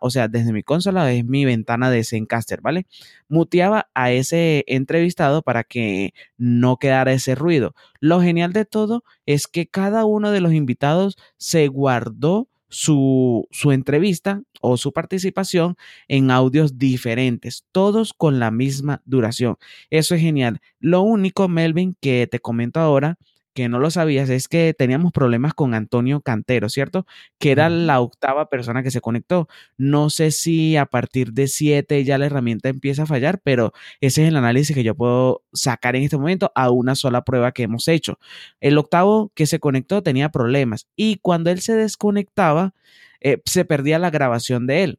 [0.00, 2.86] o sea, desde mi consola es mi ventana de Zencaster, ¿vale?
[3.28, 7.74] Muteaba a ese entrevistado para que no quedara ese ruido.
[8.00, 13.70] Lo genial de todo es que cada uno de los invitados se guardó su, su,
[13.70, 15.76] entrevista o su participación
[16.08, 19.56] en audios diferentes, todos con la misma duración.
[19.90, 20.60] Eso es genial.
[20.80, 23.16] Lo único, Melvin, que te comento ahora
[23.54, 27.06] que no lo sabías es que teníamos problemas con Antonio Cantero, ¿cierto?
[27.38, 29.48] Que era la octava persona que se conectó.
[29.78, 34.22] No sé si a partir de siete ya la herramienta empieza a fallar, pero ese
[34.22, 37.62] es el análisis que yo puedo sacar en este momento a una sola prueba que
[37.64, 38.18] hemos hecho.
[38.60, 42.74] El octavo que se conectó tenía problemas y cuando él se desconectaba,
[43.20, 44.98] eh, se perdía la grabación de él.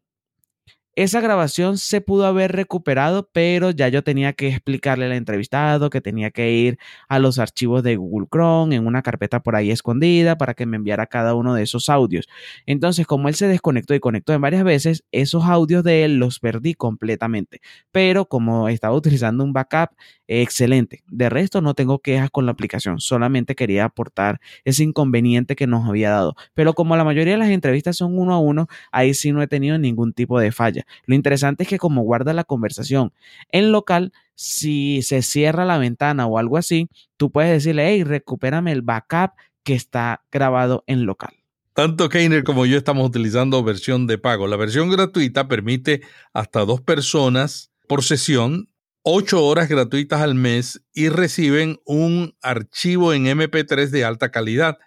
[0.97, 5.99] Esa grabación se pudo haber recuperado, pero ya yo tenía que explicarle al entrevistado que
[5.99, 6.79] tenía que ir
[7.09, 10.77] a los archivos de Google Chrome en una carpeta por ahí escondida para que me
[10.77, 12.27] enviara cada uno de esos audios.
[12.65, 16.39] Entonces, como él se desconectó y conectó en varias veces, esos audios de él los
[16.39, 17.59] perdí completamente.
[17.91, 19.89] Pero como estaba utilizando un backup,
[20.27, 21.03] excelente.
[21.07, 25.87] De resto, no tengo quejas con la aplicación, solamente quería aportar ese inconveniente que nos
[25.87, 26.35] había dado.
[26.53, 29.47] Pero como la mayoría de las entrevistas son uno a uno, ahí sí no he
[29.47, 30.85] tenido ningún tipo de falla.
[31.05, 33.13] Lo interesante es que como guarda la conversación
[33.51, 38.71] en local, si se cierra la ventana o algo así, tú puedes decirle, hey, recupérame
[38.71, 39.31] el backup
[39.63, 41.33] que está grabado en local.
[41.73, 44.47] Tanto Keiner como yo estamos utilizando versión de pago.
[44.47, 46.01] La versión gratuita permite
[46.33, 48.69] hasta dos personas por sesión,
[49.07, 54.79] ocho horas gratuitas al mes y reciben un archivo en MP3 de alta calidad.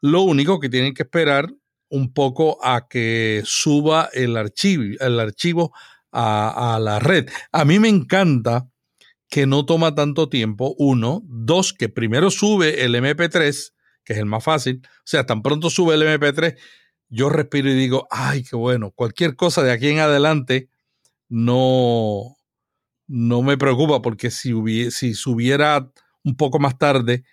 [0.00, 1.52] Lo único que tienen que esperar
[1.88, 5.74] un poco a que suba el archivo, el archivo
[6.12, 7.28] a, a, la red.
[7.50, 8.70] A mí me encanta
[9.28, 11.22] que no toma tanto tiempo, uno.
[11.24, 13.72] Dos, que primero sube el MP3,
[14.04, 14.80] que es el más fácil.
[14.84, 16.56] O sea, tan pronto sube el MP3,
[17.08, 18.92] yo respiro y digo, ay, qué bueno.
[18.92, 20.68] Cualquier cosa de aquí en adelante
[21.28, 22.36] no,
[23.12, 24.52] no me preocupa porque si,
[24.92, 25.90] si subiera
[26.22, 27.24] un poco más tarde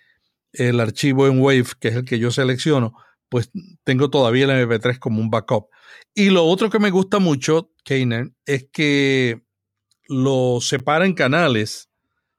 [0.52, 2.94] el archivo en Wave, que es el que yo selecciono,
[3.28, 3.52] pues
[3.84, 5.68] tengo todavía el MP3 como un backup.
[6.14, 9.40] Y lo otro que me gusta mucho, Keiner, es que
[10.08, 11.90] lo separa en canales,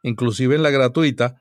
[0.04, 1.40] inclusive en la gratuita,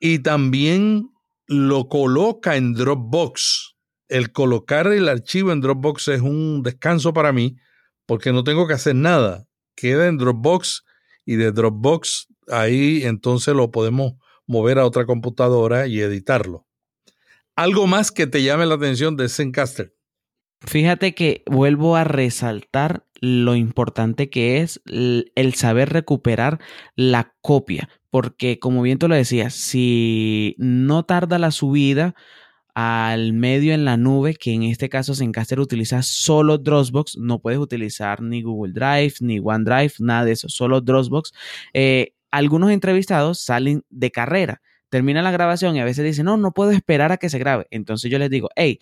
[0.00, 1.10] y también
[1.46, 3.76] lo coloca en Dropbox.
[4.08, 7.56] El colocar el archivo en Dropbox es un descanso para mí
[8.06, 9.46] porque no tengo que hacer nada.
[9.74, 10.84] Queda en Dropbox
[11.24, 14.14] y de Dropbox ahí entonces lo podemos
[14.46, 16.66] mover a otra computadora y editarlo.
[17.56, 19.94] ¿Algo más que te llame la atención de Zencaster?
[20.60, 26.58] Fíjate que vuelvo a resaltar lo importante que es el saber recuperar
[26.96, 32.14] la copia, porque como bien tú lo decías, si no tarda la subida
[32.74, 37.58] al medio en la nube, que en este caso Zencaster utiliza solo Dropbox, no puedes
[37.58, 41.32] utilizar ni Google Drive, ni OneDrive, nada de eso, solo Dropbox.
[41.72, 44.60] Eh, algunos entrevistados salen de carrera
[44.94, 47.66] termina la grabación y a veces dicen, no, no puedo esperar a que se grabe.
[47.72, 48.78] Entonces yo les digo, hey,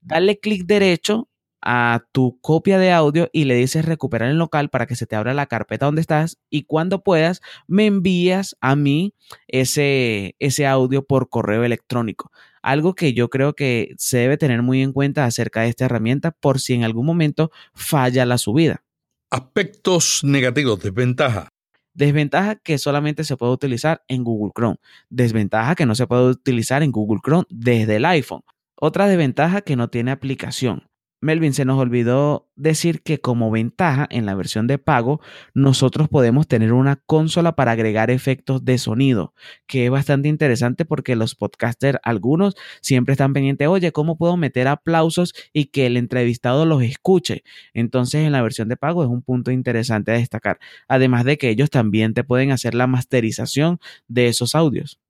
[0.00, 1.28] dale clic derecho
[1.60, 5.16] a tu copia de audio y le dices recuperar en local para que se te
[5.16, 9.14] abra la carpeta donde estás y cuando puedas me envías a mí
[9.48, 12.30] ese, ese audio por correo electrónico.
[12.66, 16.32] Algo que yo creo que se debe tener muy en cuenta acerca de esta herramienta
[16.32, 18.82] por si en algún momento falla la subida.
[19.30, 21.48] Aspectos negativos, desventaja.
[21.94, 24.78] Desventaja que solamente se puede utilizar en Google Chrome.
[25.10, 28.42] Desventaja que no se puede utilizar en Google Chrome desde el iPhone.
[28.74, 30.88] Otra desventaja que no tiene aplicación.
[31.20, 35.20] Melvin, se nos olvidó decir que como ventaja en la versión de pago,
[35.54, 39.32] nosotros podemos tener una consola para agregar efectos de sonido,
[39.66, 44.68] que es bastante interesante porque los podcasters, algunos, siempre están pendientes, oye, ¿cómo puedo meter
[44.68, 47.44] aplausos y que el entrevistado los escuche?
[47.72, 51.48] Entonces, en la versión de pago es un punto interesante a destacar, además de que
[51.48, 55.00] ellos también te pueden hacer la masterización de esos audios.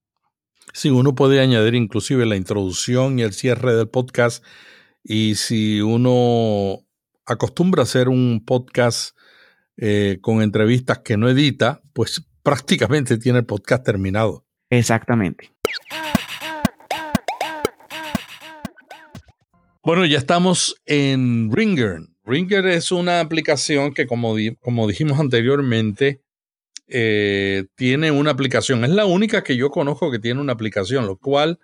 [0.72, 4.44] Sí, uno puede añadir inclusive la introducción y el cierre del podcast
[5.08, 6.84] y si uno
[7.24, 9.16] acostumbra a hacer un podcast
[9.76, 14.44] eh, con entrevistas que no edita, pues prácticamente tiene el podcast terminado.
[14.68, 15.52] Exactamente.
[19.84, 22.00] Bueno, ya estamos en Ringer.
[22.24, 26.20] Ringer es una aplicación que, como, como dijimos anteriormente,
[26.88, 28.82] eh, tiene una aplicación.
[28.82, 31.60] Es la única que yo conozco que tiene una aplicación, lo cual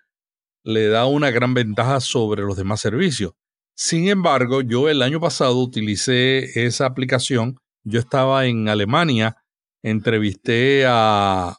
[0.64, 3.32] le da una gran ventaja sobre los demás servicios.
[3.74, 7.56] Sin embargo, yo el año pasado utilicé esa aplicación.
[7.84, 9.36] Yo estaba en Alemania,
[9.82, 11.56] entrevisté a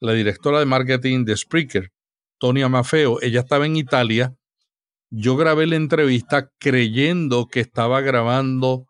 [0.00, 1.92] la directora de marketing de Spreaker,
[2.38, 3.20] Tonia Mafeo.
[3.22, 4.34] Ella estaba en Italia.
[5.10, 8.86] Yo grabé la entrevista creyendo que estaba grabando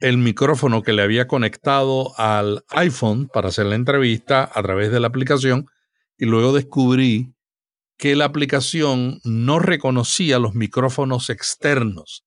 [0.00, 5.00] el micrófono que le había conectado al iPhone para hacer la entrevista a través de
[5.00, 5.66] la aplicación
[6.16, 7.33] y luego descubrí
[8.04, 12.22] que la aplicación no reconocía los micrófonos externos.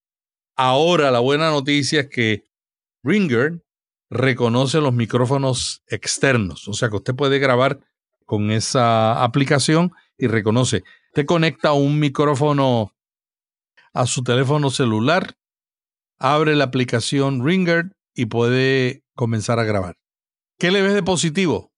[0.56, 2.46] Ahora la buena noticia es que
[3.04, 3.64] Ringer
[4.10, 7.80] reconoce los micrófonos externos, o sea que usted puede grabar
[8.26, 10.84] con esa aplicación y reconoce.
[11.10, 12.92] Usted conecta un micrófono
[13.94, 15.36] a su teléfono celular,
[16.18, 19.96] abre la aplicación Ringer y puede comenzar a grabar.
[20.58, 21.72] ¿Qué le ves de positivo?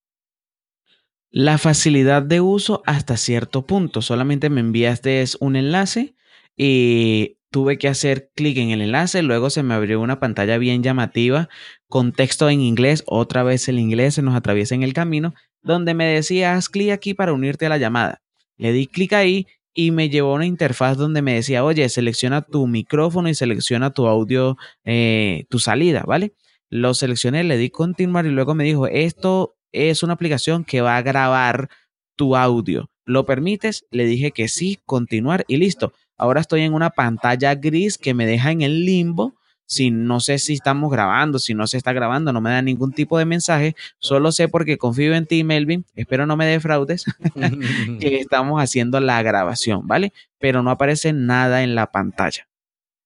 [1.31, 4.01] La facilidad de uso hasta cierto punto.
[4.01, 6.15] Solamente me enviaste un enlace
[6.57, 9.21] y tuve que hacer clic en el enlace.
[9.21, 11.47] Luego se me abrió una pantalla bien llamativa
[11.87, 13.03] con texto en inglés.
[13.05, 16.91] Otra vez el inglés se nos atraviesa en el camino, donde me decía haz clic
[16.91, 18.21] aquí para unirte a la llamada.
[18.57, 22.41] Le di clic ahí y me llevó a una interfaz donde me decía, oye, selecciona
[22.41, 26.33] tu micrófono y selecciona tu audio, eh, tu salida, ¿vale?
[26.69, 30.97] Lo seleccioné, le di continuar y luego me dijo, esto es una aplicación que va
[30.97, 31.69] a grabar
[32.15, 32.89] tu audio.
[33.05, 33.85] ¿Lo permites?
[33.91, 35.93] Le dije que sí, continuar y listo.
[36.17, 39.33] Ahora estoy en una pantalla gris que me deja en el limbo.
[39.65, 42.91] Si no sé si estamos grabando, si no se está grabando, no me da ningún
[42.91, 43.75] tipo de mensaje.
[43.99, 45.85] Solo sé porque confío en ti, Melvin.
[45.95, 47.05] Espero no me defraudes
[47.99, 50.11] que estamos haciendo la grabación, ¿vale?
[50.39, 52.47] Pero no aparece nada en la pantalla.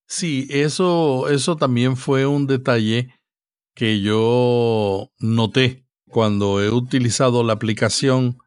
[0.06, 3.14] Sí, eso, eso también fue un detalle
[3.74, 5.83] que yo noté
[6.14, 8.38] cuando he utilizado la aplicación,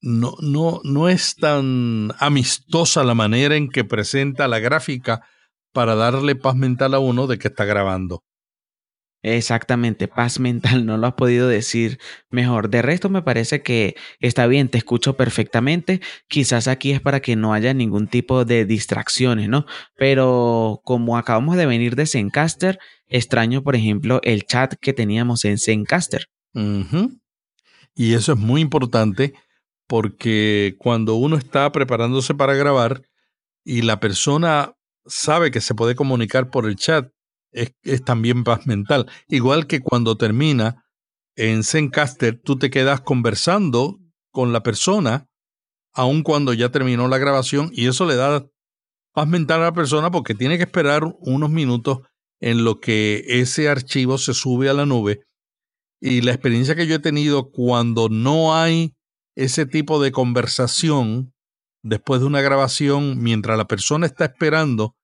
[0.00, 5.22] no, no, no es tan amistosa la manera en que presenta la gráfica
[5.72, 8.24] para darle paz mental a uno de que está grabando.
[9.22, 12.00] Exactamente, paz mental, no lo has podido decir
[12.30, 12.68] mejor.
[12.68, 16.00] De resto me parece que está bien, te escucho perfectamente.
[16.26, 19.66] Quizás aquí es para que no haya ningún tipo de distracciones, ¿no?
[19.94, 25.58] Pero como acabamos de venir de Zencaster, extraño, por ejemplo, el chat que teníamos en
[25.58, 26.26] Zencaster.
[26.54, 29.34] Y eso es muy importante
[29.86, 33.02] porque cuando uno está preparándose para grabar,
[33.64, 34.74] y la persona
[35.06, 37.10] sabe que se puede comunicar por el chat,
[37.52, 39.10] es, es también paz mental.
[39.28, 40.84] Igual que cuando termina
[41.36, 43.98] en Zencaster, tú te quedas conversando
[44.30, 45.28] con la persona,
[45.92, 48.46] aun cuando ya terminó la grabación, y eso le da
[49.12, 52.00] paz mental a la persona porque tiene que esperar unos minutos
[52.40, 55.20] en lo que ese archivo se sube a la nube.
[56.04, 58.96] Y la experiencia que yo he tenido cuando no hay
[59.36, 61.32] ese tipo de conversación
[61.84, 64.96] después de una grabación mientras la persona está esperando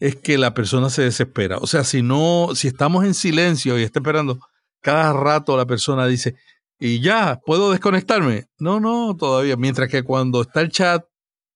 [0.00, 1.58] es que la persona se desespera.
[1.58, 4.40] O sea, si no, si estamos en silencio y está esperando,
[4.82, 6.34] cada rato la persona dice,
[6.80, 8.46] y ya, ¿puedo desconectarme?
[8.58, 9.56] No, no, todavía.
[9.56, 11.04] Mientras que cuando está el chat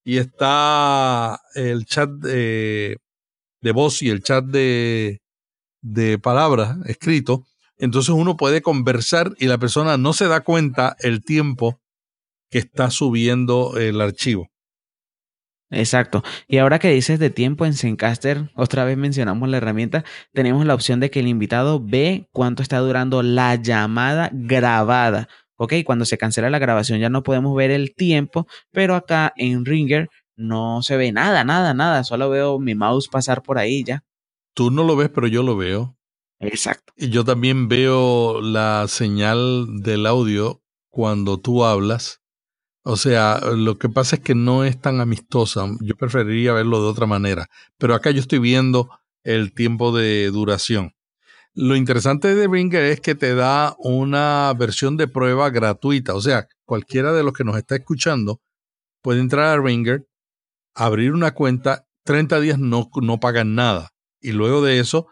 [0.05, 2.95] y está el chat de,
[3.59, 5.21] de voz y el chat de,
[5.81, 7.45] de palabras escrito,
[7.83, 11.81] entonces uno puede conversar y la persona no se da cuenta el tiempo
[12.49, 14.47] que está subiendo el archivo.
[15.69, 16.23] Exacto.
[16.47, 20.75] Y ahora que dices de tiempo en Zencaster, otra vez mencionamos la herramienta, tenemos la
[20.75, 25.27] opción de que el invitado ve cuánto está durando la llamada grabada.
[25.57, 29.65] Ok, cuando se cancela la grabación ya no podemos ver el tiempo, pero acá en
[29.65, 30.07] Ringer
[30.37, 32.05] no se ve nada, nada, nada.
[32.05, 34.03] Solo veo mi mouse pasar por ahí ya.
[34.53, 35.97] Tú no lo ves, pero yo lo veo.
[36.43, 36.93] Exacto.
[36.95, 42.23] Y yo también veo la señal del audio cuando tú hablas
[42.85, 45.65] o sea, lo que pasa es que no es tan amistosa.
[45.79, 47.47] Yo preferiría verlo de otra manera.
[47.77, 48.89] Pero acá yo estoy viendo
[49.23, 50.93] el tiempo de duración.
[51.53, 56.13] Lo interesante de Ringer es que te da una versión de prueba gratuita.
[56.13, 58.41] O sea, cualquiera de los que nos está escuchando
[59.01, 60.05] puede entrar a Ringer,
[60.75, 63.93] abrir una cuenta, 30 días no, no pagan nada.
[64.19, 65.07] Y luego de eso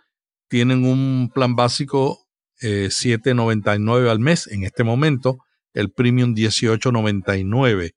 [0.52, 2.28] tienen un plan básico
[2.60, 5.38] eh, 7.99 al mes en este momento
[5.74, 7.94] el Premium 1899.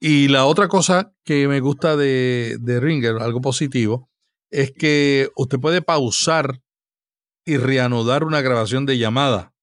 [0.00, 4.10] Y la otra cosa que me gusta de, de Ringer, algo positivo,
[4.50, 6.60] es que usted puede pausar
[7.46, 9.54] y reanudar una grabación de llamada.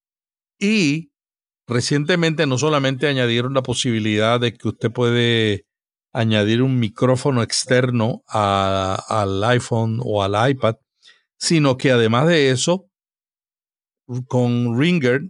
[0.58, 1.12] Y
[1.68, 5.66] recientemente no solamente añadieron la posibilidad de que usted puede
[6.14, 10.76] añadir un micrófono externo al iPhone o al iPad,
[11.40, 12.90] sino que además de eso,
[14.28, 15.22] con Ringer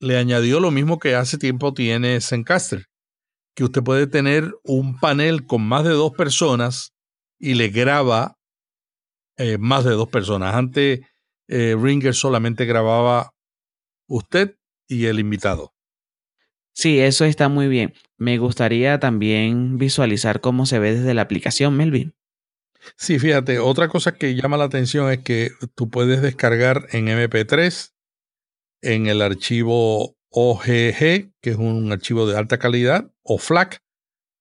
[0.00, 2.86] le añadió lo mismo que hace tiempo tiene Zencaster,
[3.54, 6.92] que usted puede tener un panel con más de dos personas
[7.38, 8.36] y le graba
[9.36, 10.54] eh, más de dos personas.
[10.54, 11.00] Antes
[11.48, 13.30] eh, Ringer solamente grababa
[14.08, 14.56] usted
[14.88, 15.72] y el invitado.
[16.72, 17.92] Sí, eso está muy bien.
[18.16, 22.14] Me gustaría también visualizar cómo se ve desde la aplicación, Melvin.
[22.96, 27.92] Sí, fíjate, otra cosa que llama la atención es que tú puedes descargar en MP3
[28.82, 33.82] en el archivo OGG, que es un archivo de alta calidad, o FLAC,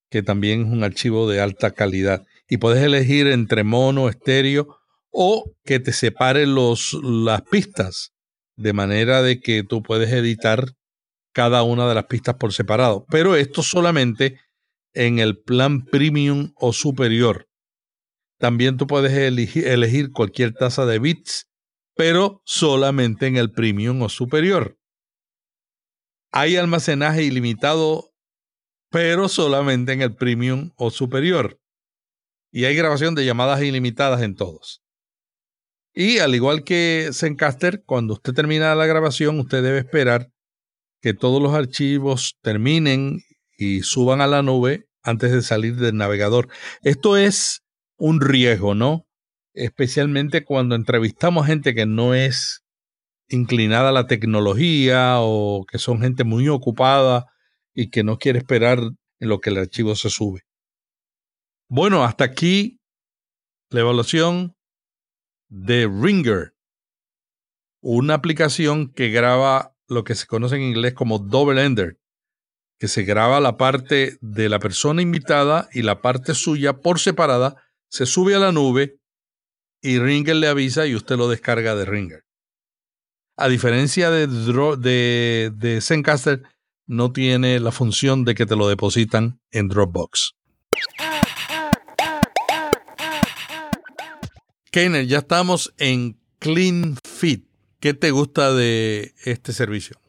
[0.10, 2.26] que también es un archivo de alta calidad.
[2.48, 4.78] Y puedes elegir entre mono, estéreo
[5.12, 8.14] o que te separe los, las pistas,
[8.56, 10.76] de manera de que tú puedes editar
[11.34, 13.06] cada una de las pistas por separado.
[13.10, 14.40] Pero esto solamente
[14.94, 17.49] en el plan premium o superior.
[18.40, 21.50] También tú puedes elegir, cualquier tasa de bits
[22.00, 24.80] pero solamente en el premium o superior.
[26.32, 28.14] Hay almacenaje ilimitado,
[28.90, 31.60] pero solamente en el premium o superior.
[32.54, 34.82] Y hay grabación de llamadas ilimitadas en todos.
[35.94, 40.32] Y al igual que Zencaster, cuando usted termina la grabación, usted debe esperar
[41.02, 43.20] que todos los archivos terminen
[43.58, 46.48] y suban a la nube antes de salir del navegador.
[46.82, 47.62] Esto es
[48.00, 49.06] un riesgo, ¿no?
[49.54, 52.64] especialmente cuando entrevistamos gente que no es
[53.28, 57.26] inclinada a la tecnología o que son gente muy ocupada
[57.74, 60.42] y que no quiere esperar en lo que el archivo se sube.
[61.68, 62.80] Bueno, hasta aquí
[63.70, 64.56] la evaluación
[65.50, 66.54] de Ringer,
[67.82, 72.00] una aplicación que graba lo que se conoce en inglés como double ender,
[72.80, 77.62] que se graba la parte de la persona invitada y la parte suya por separada,
[77.90, 79.00] se sube a la nube
[79.82, 82.24] y Ringer le avisa y usted lo descarga de Ringer.
[83.38, 86.44] A diferencia de, de, de Zencaster,
[86.86, 90.34] no tiene la función de que te lo depositan en Dropbox.
[94.72, 97.48] Keiner, ya estamos en Clean Fit.
[97.80, 100.00] ¿Qué te gusta de este servicio?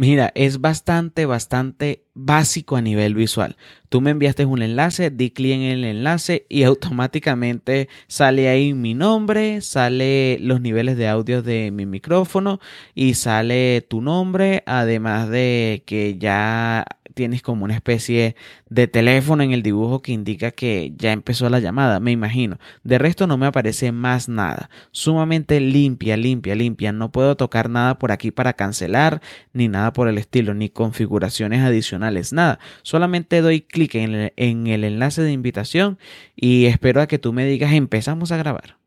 [0.00, 3.58] Mira, es bastante, bastante básico a nivel visual.
[3.90, 8.94] Tú me enviaste un enlace, di clic en el enlace y automáticamente sale ahí mi
[8.94, 12.60] nombre, sale los niveles de audio de mi micrófono
[12.94, 18.36] y sale tu nombre, además de que ya tienes como una especie
[18.68, 22.58] de teléfono en el dibujo que indica que ya empezó la llamada, me imagino.
[22.84, 24.70] De resto no me aparece más nada.
[24.90, 26.92] Sumamente limpia, limpia, limpia.
[26.92, 29.20] No puedo tocar nada por aquí para cancelar,
[29.52, 32.58] ni nada por el estilo, ni configuraciones adicionales, nada.
[32.82, 35.98] Solamente doy clic en el, en el enlace de invitación
[36.36, 38.80] y espero a que tú me digas empezamos a grabar.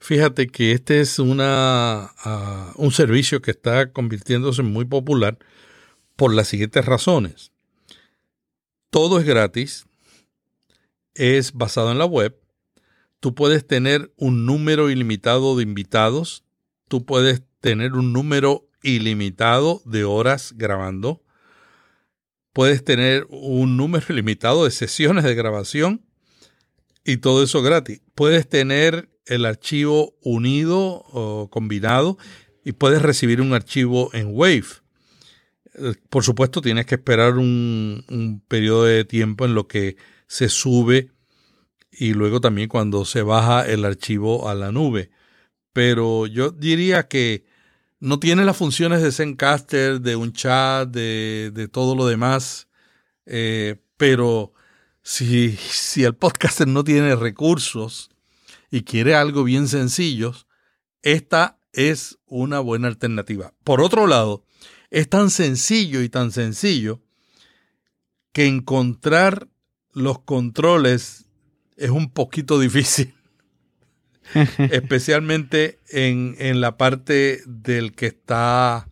[0.00, 5.38] Fíjate que este es una, uh, un servicio que está convirtiéndose en muy popular
[6.18, 7.52] por las siguientes razones.
[8.90, 9.86] Todo es gratis,
[11.14, 12.36] es basado en la web,
[13.20, 16.42] tú puedes tener un número ilimitado de invitados,
[16.88, 21.22] tú puedes tener un número ilimitado de horas grabando,
[22.52, 26.04] puedes tener un número ilimitado de sesiones de grabación
[27.04, 28.02] y todo eso gratis.
[28.16, 32.18] Puedes tener el archivo unido o combinado
[32.64, 34.87] y puedes recibir un archivo en Wave.
[36.10, 41.10] Por supuesto, tienes que esperar un, un periodo de tiempo en lo que se sube
[41.90, 45.10] y luego también cuando se baja el archivo a la nube.
[45.72, 47.44] Pero yo diría que
[48.00, 52.68] no tiene las funciones de Zencaster, de un chat, de, de todo lo demás,
[53.26, 54.52] eh, pero
[55.02, 58.10] si, si el podcaster no tiene recursos
[58.70, 60.34] y quiere algo bien sencillo,
[61.02, 63.54] esta es una buena alternativa.
[63.64, 64.44] Por otro lado,
[64.90, 67.00] es tan sencillo y tan sencillo
[68.32, 69.48] que encontrar
[69.92, 71.26] los controles
[71.76, 73.14] es un poquito difícil.
[74.58, 78.90] Especialmente en, en, la parte del que está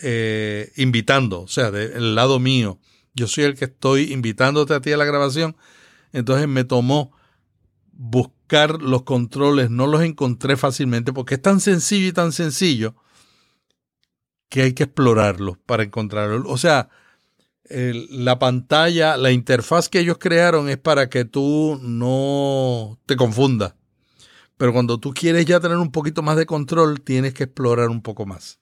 [0.00, 2.80] eh, invitando, o sea, del lado mío.
[3.14, 5.56] Yo soy el que estoy invitándote a ti a la grabación.
[6.12, 7.12] Entonces me tomó
[7.92, 12.96] buscar los controles, no los encontré fácilmente porque es tan sencillo y tan sencillo
[14.48, 16.44] que hay que explorarlos para encontrarlos.
[16.46, 16.88] O sea,
[17.68, 23.74] la pantalla, la interfaz que ellos crearon es para que tú no te confundas.
[24.56, 28.02] Pero cuando tú quieres ya tener un poquito más de control, tienes que explorar un
[28.02, 28.60] poco más.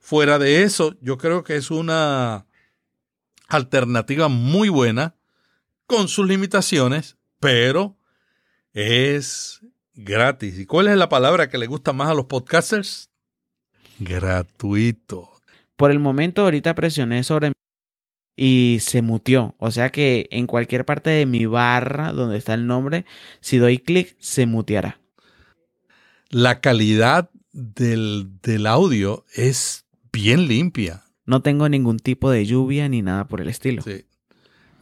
[0.00, 2.46] Fuera de eso, yo creo que es una
[3.48, 5.16] alternativa muy buena,
[5.86, 7.96] con sus limitaciones, pero
[8.72, 9.60] es
[9.94, 10.58] gratis.
[10.58, 13.07] ¿Y cuál es la palabra que le gusta más a los podcasters?
[13.98, 15.30] Gratuito.
[15.76, 17.52] Por el momento ahorita presioné sobre
[18.36, 19.56] y se mutió.
[19.58, 23.04] O sea que en cualquier parte de mi barra donde está el nombre,
[23.40, 25.00] si doy clic, se muteará.
[26.30, 31.02] La calidad del, del, audio es bien limpia.
[31.26, 33.82] No tengo ningún tipo de lluvia ni nada por el estilo.
[33.82, 34.04] Sí.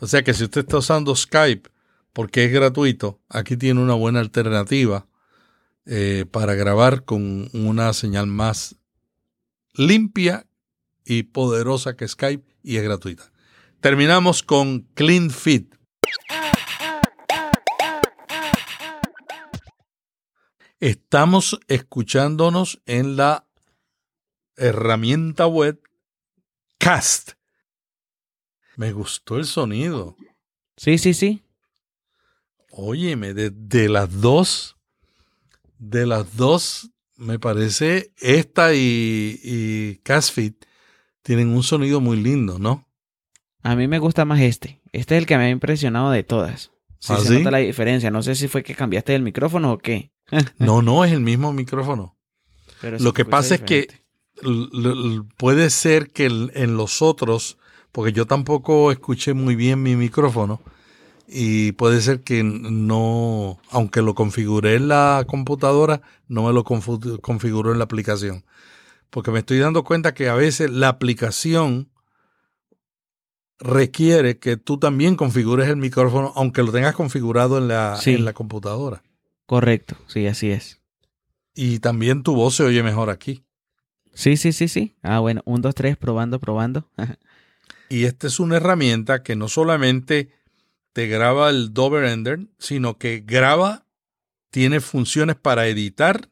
[0.01, 1.71] O sea que si usted está usando Skype
[2.13, 5.07] porque es gratuito, aquí tiene una buena alternativa
[5.87, 8.77] eh, para grabar con una señal más
[9.77, 10.47] limpia
[11.05, 13.31] y poderosa que Skype y es gratuita.
[13.81, 15.75] Terminamos con Clean Fit.
[20.81, 23.47] Estamos escuchándonos en la
[24.57, 25.81] herramienta web
[26.79, 27.33] Cast.
[28.77, 30.17] Me gustó el sonido.
[30.77, 31.43] Sí, sí, sí.
[32.71, 34.77] Óyeme, de, de, las dos,
[35.79, 40.65] de las dos, me parece, esta y, y Casfit
[41.23, 42.87] tienen un sonido muy lindo, ¿no?
[43.63, 44.81] A mí me gusta más este.
[44.93, 46.71] Este es el que me ha impresionado de todas.
[47.01, 47.39] Sí, ¿Ah, se sí?
[47.39, 48.11] nota la diferencia.
[48.11, 50.13] No sé si fue que cambiaste el micrófono o qué.
[50.59, 52.17] no, no, es el mismo micrófono.
[52.81, 53.89] Pero Lo que pasa es que
[55.37, 57.59] puede ser que en los otros,
[57.91, 60.61] porque yo tampoco escuché muy bien mi micrófono,
[61.29, 67.73] y puede ser que no, aunque lo configuré en la computadora, no me lo configuró
[67.73, 68.45] en la aplicación.
[69.11, 71.89] Porque me estoy dando cuenta que a veces la aplicación
[73.59, 78.15] requiere que tú también configures el micrófono, aunque lo tengas configurado en la, Sí.
[78.15, 79.03] en la computadora.
[79.47, 80.81] Correcto, sí, así es.
[81.55, 83.45] Y también tu voz se oye mejor aquí.
[84.13, 84.97] Sí, sí, sí, sí.
[85.03, 86.89] Ah, bueno, un, dos, tres, probando, probando.
[87.89, 90.33] Y esta es una herramienta que no solamente
[90.97, 93.85] te graba el Dover Ender, sino que graba,
[94.51, 96.31] tiene funciones para editar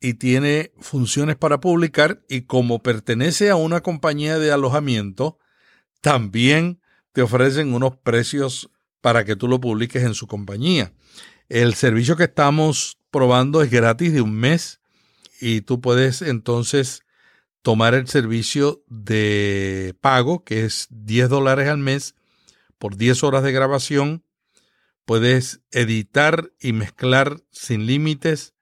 [0.00, 5.38] y tiene funciones para publicar y como pertenece a una compañía de alojamiento,
[6.00, 6.80] también
[7.12, 10.92] te ofrecen unos precios para que tú lo publiques en su compañía.
[11.48, 14.80] El servicio que estamos probando es gratis de un mes
[15.40, 17.04] y tú puedes entonces
[17.62, 22.16] tomar el servicio de pago, que es 10 dólares al mes
[22.78, 24.24] por 10 horas de grabación.
[25.04, 28.54] Puedes editar y mezclar sin límites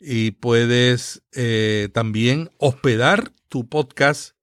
[0.00, 4.36] y puedes eh, también hospedar tu podcast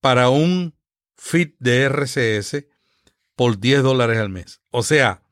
[0.00, 0.74] para un
[1.16, 2.66] feed de RCS
[3.34, 4.60] por 10 dólares al mes.
[4.70, 5.22] O sea,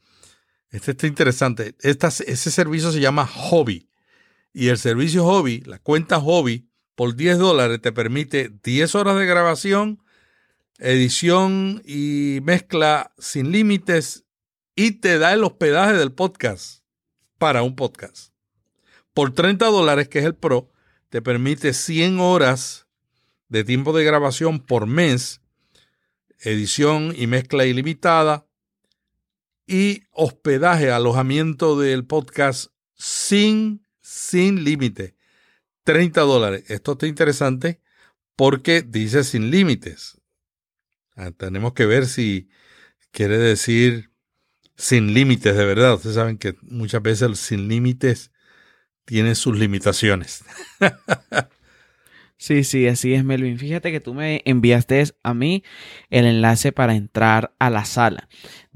[0.70, 1.74] este está interesante.
[1.80, 3.88] ese servicio se llama Hobby.
[4.52, 9.26] Y el servicio Hobby, la cuenta Hobby, por 10 dólares te permite 10 horas de
[9.26, 10.02] grabación,
[10.78, 14.24] edición y mezcla sin límites
[14.74, 16.82] y te da el hospedaje del podcast
[17.38, 18.32] para un podcast.
[19.14, 20.70] Por 30 dólares, que es el Pro,
[21.08, 22.86] te permite 100 horas
[23.48, 25.40] de tiempo de grabación por mes,
[26.40, 28.46] edición y mezcla ilimitada
[29.66, 35.16] y hospedaje, alojamiento del podcast sin, sin límite.
[35.84, 36.64] 30 dólares.
[36.68, 37.80] Esto está interesante
[38.34, 40.20] porque dice sin límites.
[41.16, 42.48] Ah, tenemos que ver si
[43.10, 44.10] quiere decir
[44.76, 45.94] sin límites de verdad.
[45.94, 48.30] Ustedes saben que muchas veces sin límites
[49.04, 50.44] tiene sus limitaciones.
[52.38, 53.58] Sí, sí, así es, Melvin.
[53.58, 55.64] Fíjate que tú me enviaste a mí
[56.10, 58.28] el enlace para entrar a la sala.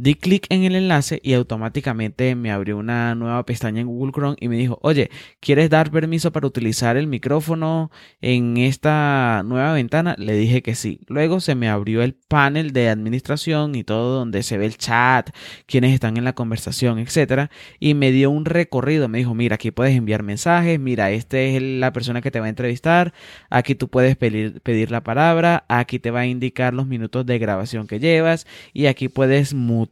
[0.03, 4.37] Di clic en el enlace y automáticamente me abrió una nueva pestaña en Google Chrome
[4.41, 7.91] y me dijo, oye, ¿quieres dar permiso para utilizar el micrófono
[8.23, 10.15] en esta nueva ventana?
[10.17, 11.01] Le dije que sí.
[11.07, 15.29] Luego se me abrió el panel de administración y todo donde se ve el chat,
[15.67, 19.07] quienes están en la conversación, etcétera, y me dio un recorrido.
[19.07, 22.47] Me dijo, mira, aquí puedes enviar mensajes, mira, esta es la persona que te va
[22.47, 23.13] a entrevistar,
[23.51, 27.39] aquí tú puedes pedir, pedir la palabra, aquí te va a indicar los minutos de
[27.39, 29.90] grabación que llevas y aquí puedes mutar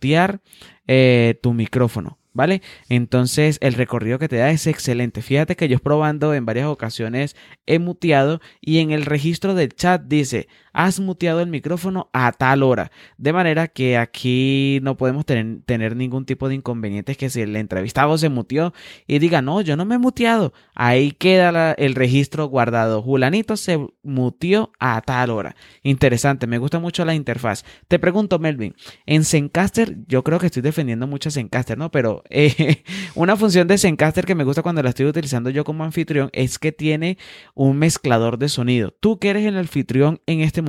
[0.87, 2.19] eh, tu micrófono.
[2.35, 2.63] ¿Vale?
[2.89, 5.23] Entonces el recorrido que te da es excelente.
[5.23, 7.35] Fíjate que yo probando en varias ocasiones
[7.67, 10.47] he muteado y en el registro del chat dice
[10.79, 12.93] has muteado el micrófono a tal hora.
[13.17, 18.17] De manera que aquí no podemos tener, ningún tipo de inconvenientes que si el entrevistado
[18.17, 18.73] se muteó
[19.09, 20.53] y diga, no, yo no me he muteado.
[20.77, 23.03] Ahí queda el registro guardado.
[23.03, 25.57] Julanito se muteó a tal hora.
[25.83, 27.65] Interesante, me gusta mucho la interfaz.
[27.89, 31.91] Te pregunto, Melvin, en Zencaster, yo creo que estoy defendiendo mucho Zencaster, ¿no?
[31.91, 32.85] Pero eh,
[33.17, 36.61] una función de Zencaster que me gusta cuando la estoy utilizando yo como anfitrión es
[36.61, 37.19] que tiene
[37.55, 38.93] un mezclador de sonido.
[38.93, 40.68] Tú que eres el anfitrión en este momento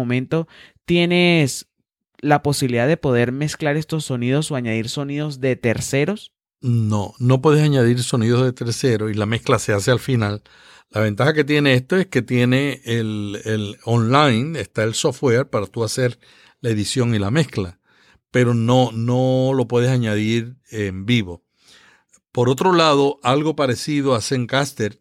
[0.85, 1.67] tienes
[2.21, 6.33] la posibilidad de poder mezclar estos sonidos o añadir sonidos de terceros?
[6.61, 10.43] No, no puedes añadir sonidos de terceros y la mezcla se hace al final.
[10.89, 15.67] La ventaja que tiene esto es que tiene el, el online, está el software para
[15.67, 16.19] tú hacer
[16.61, 17.79] la edición y la mezcla,
[18.31, 21.43] pero no, no lo puedes añadir en vivo.
[22.31, 24.99] Por otro lado, algo parecido a Zencaster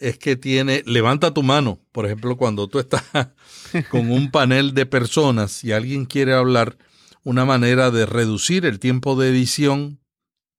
[0.00, 3.04] es que tiene, levanta tu mano, por ejemplo, cuando tú estás
[3.90, 6.78] con un panel de personas y alguien quiere hablar,
[7.22, 10.00] una manera de reducir el tiempo de edición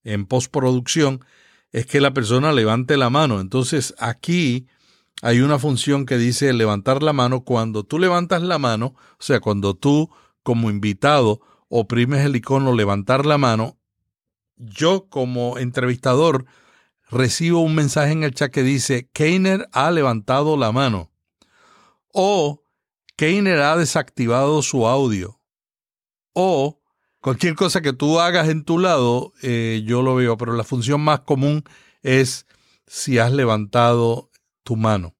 [0.03, 1.25] en postproducción
[1.71, 3.39] es que la persona levante la mano.
[3.39, 4.67] Entonces aquí
[5.23, 7.43] hay una función que dice levantar la mano.
[7.43, 10.11] Cuando tú levantas la mano, o sea, cuando tú
[10.43, 13.77] como invitado oprimes el icono levantar la mano,
[14.55, 16.45] yo como entrevistador
[17.11, 21.11] recibo un mensaje en el chat que dice, Keiner ha levantado la mano.
[22.13, 22.63] O
[23.15, 25.39] Keiner ha desactivado su audio.
[26.33, 26.81] O
[27.19, 31.01] cualquier cosa que tú hagas en tu lado, eh, yo lo veo, pero la función
[31.01, 31.63] más común
[32.01, 32.47] es
[32.87, 34.31] si has levantado
[34.63, 35.15] tu mano.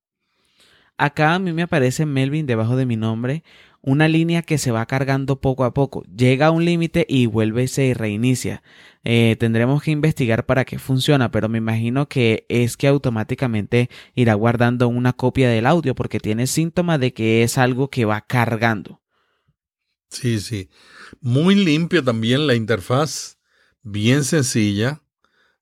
[0.98, 3.44] Acá a mí me aparece Melvin debajo de mi nombre
[3.82, 6.04] una línea que se va cargando poco a poco.
[6.04, 8.62] Llega a un límite y vuelve y se reinicia.
[9.04, 14.36] Eh, tendremos que investigar para qué funciona, pero me imagino que es que automáticamente irá
[14.36, 19.02] guardando una copia del audio porque tiene síntomas de que es algo que va cargando.
[20.10, 20.70] Sí, sí.
[21.20, 23.38] Muy limpio también la interfaz,
[23.82, 25.02] bien sencilla.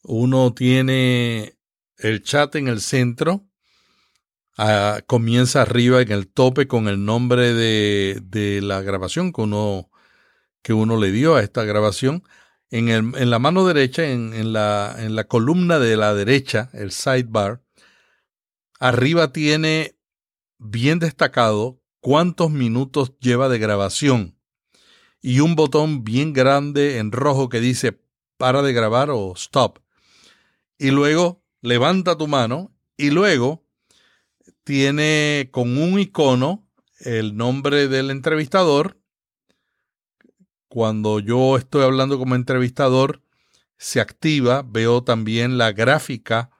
[0.03, 1.53] Uno tiene
[1.97, 3.49] el chat en el centro
[4.61, 9.89] Ah, comienza arriba en el tope con el nombre de, de la grabación que uno,
[10.61, 12.23] que uno le dio a esta grabación.
[12.71, 16.69] En, el, en la mano derecha, en, en, la, en la columna de la derecha,
[16.73, 17.63] el sidebar,
[18.79, 19.95] arriba tiene
[20.59, 24.39] bien destacado cuántos minutos lleva de grabación
[25.21, 27.99] y un botón bien grande en rojo que dice
[28.37, 29.79] para de grabar o stop.
[30.77, 33.65] Y luego levanta tu mano y luego
[34.63, 36.67] tiene con un icono
[36.99, 38.98] el nombre del entrevistador.
[40.69, 43.21] Cuando yo estoy hablando como entrevistador,
[43.77, 46.51] se activa, veo también la gráfica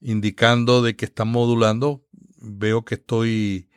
[0.00, 2.06] indicando de que está modulando,
[2.38, 3.68] veo que estoy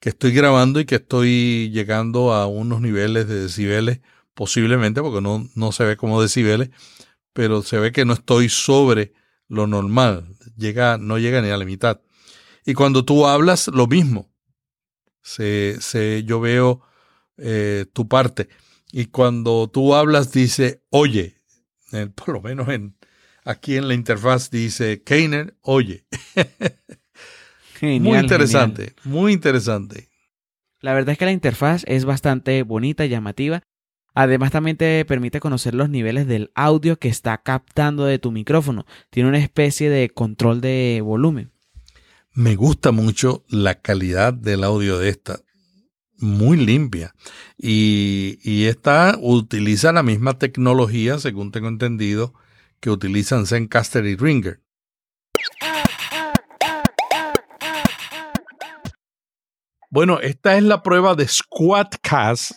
[0.00, 4.00] que estoy grabando y que estoy llegando a unos niveles de decibeles,
[4.34, 6.70] posiblemente, porque no, no se ve como decibeles,
[7.34, 9.12] pero se ve que no estoy sobre
[9.46, 12.00] lo normal, llega, no llega ni a la mitad.
[12.64, 14.32] Y cuando tú hablas, lo mismo.
[15.22, 16.80] Se, se, yo veo
[17.36, 18.48] eh, tu parte.
[18.92, 21.36] Y cuando tú hablas dice, oye,
[22.14, 22.96] por lo menos en,
[23.44, 26.06] aquí en la interfaz dice, Keiner, oye.
[27.82, 30.08] muy interesante, muy interesante.
[30.80, 33.62] La verdad es que la interfaz es bastante bonita y llamativa.
[34.14, 38.86] Además también te permite conocer los niveles del audio que está captando de tu micrófono.
[39.10, 41.52] Tiene una especie de control de volumen.
[42.32, 45.40] Me gusta mucho la calidad del audio de esta.
[46.20, 47.14] Muy limpia.
[47.56, 52.34] Y, y esta utiliza la misma tecnología, según tengo entendido,
[52.80, 54.60] que utilizan Zencaster y Ringer.
[59.92, 62.52] Bueno, esta es la prueba de Squadcast.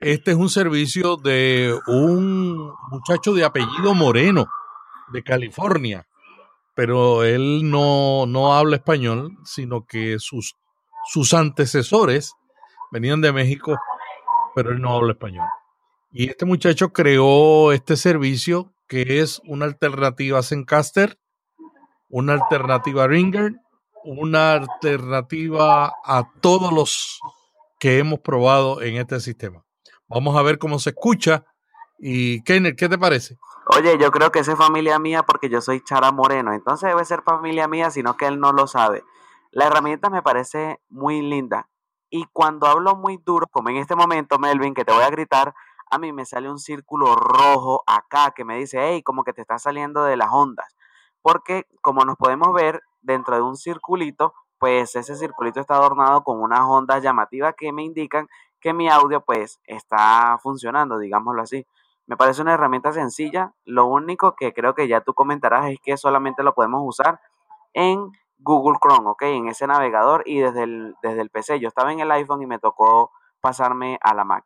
[0.00, 4.46] Este es un servicio de un muchacho de apellido Moreno,
[5.12, 6.06] de California,
[6.74, 10.54] pero él no, no habla español, sino que sus,
[11.12, 12.32] sus antecesores
[12.94, 13.76] venían de México,
[14.54, 15.46] pero él no habla español.
[16.10, 21.18] Y este muchacho creó este servicio que es una alternativa a Zencaster,
[22.08, 23.54] una alternativa a Ringer
[24.04, 27.20] una alternativa a todos los
[27.78, 29.64] que hemos probado en este sistema.
[30.08, 31.44] Vamos a ver cómo se escucha.
[31.98, 33.38] Y Kenner, ¿qué te parece?
[33.66, 37.22] Oye, yo creo que es familia mía porque yo soy Chara Moreno, entonces debe ser
[37.22, 39.02] familia mía, sino que él no lo sabe.
[39.52, 41.68] La herramienta me parece muy linda.
[42.16, 45.52] Y cuando hablo muy duro, como en este momento, Melvin, que te voy a gritar,
[45.90, 49.40] a mí me sale un círculo rojo acá que me dice, hey, como que te
[49.40, 50.76] está saliendo de las ondas.
[51.22, 56.40] Porque como nos podemos ver, dentro de un circulito, pues ese circulito está adornado con
[56.40, 58.28] unas ondas llamativas que me indican
[58.60, 61.66] que mi audio pues está funcionando, digámoslo así.
[62.06, 65.96] Me parece una herramienta sencilla, lo único que creo que ya tú comentarás es que
[65.96, 67.18] solamente lo podemos usar
[67.72, 68.12] en
[68.44, 69.22] Google Chrome, ¿ok?
[69.22, 71.58] En ese navegador y desde el, desde el PC.
[71.58, 74.44] Yo estaba en el iPhone y me tocó pasarme a la Mac.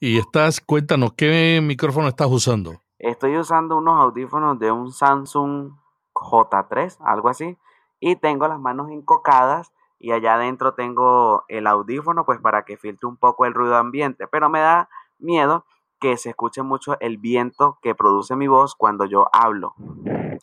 [0.00, 2.82] Y estás, cuéntanos, ¿qué micrófono estás usando?
[2.98, 5.72] Estoy usando unos audífonos de un Samsung
[6.14, 7.56] J3, algo así,
[8.00, 13.08] y tengo las manos encocadas y allá adentro tengo el audífono pues para que filtre
[13.08, 14.88] un poco el ruido ambiente, pero me da
[15.18, 15.64] miedo
[16.00, 19.74] que se escuche mucho el viento que produce mi voz cuando yo hablo.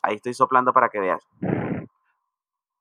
[0.01, 1.25] Ahí estoy soplando para que veas.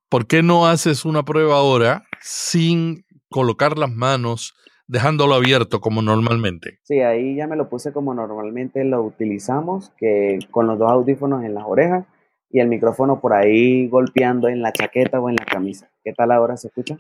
[0.09, 4.55] ¿Por qué no haces una prueba ahora sin colocar las manos,
[4.87, 6.79] dejándolo abierto como normalmente?
[6.83, 11.45] Sí, ahí ya me lo puse como normalmente lo utilizamos, que con los dos audífonos
[11.45, 12.07] en las orejas
[12.51, 15.91] y el micrófono por ahí golpeando en la chaqueta o en la camisa.
[16.05, 16.99] ¿Qué tal ahora se escucha?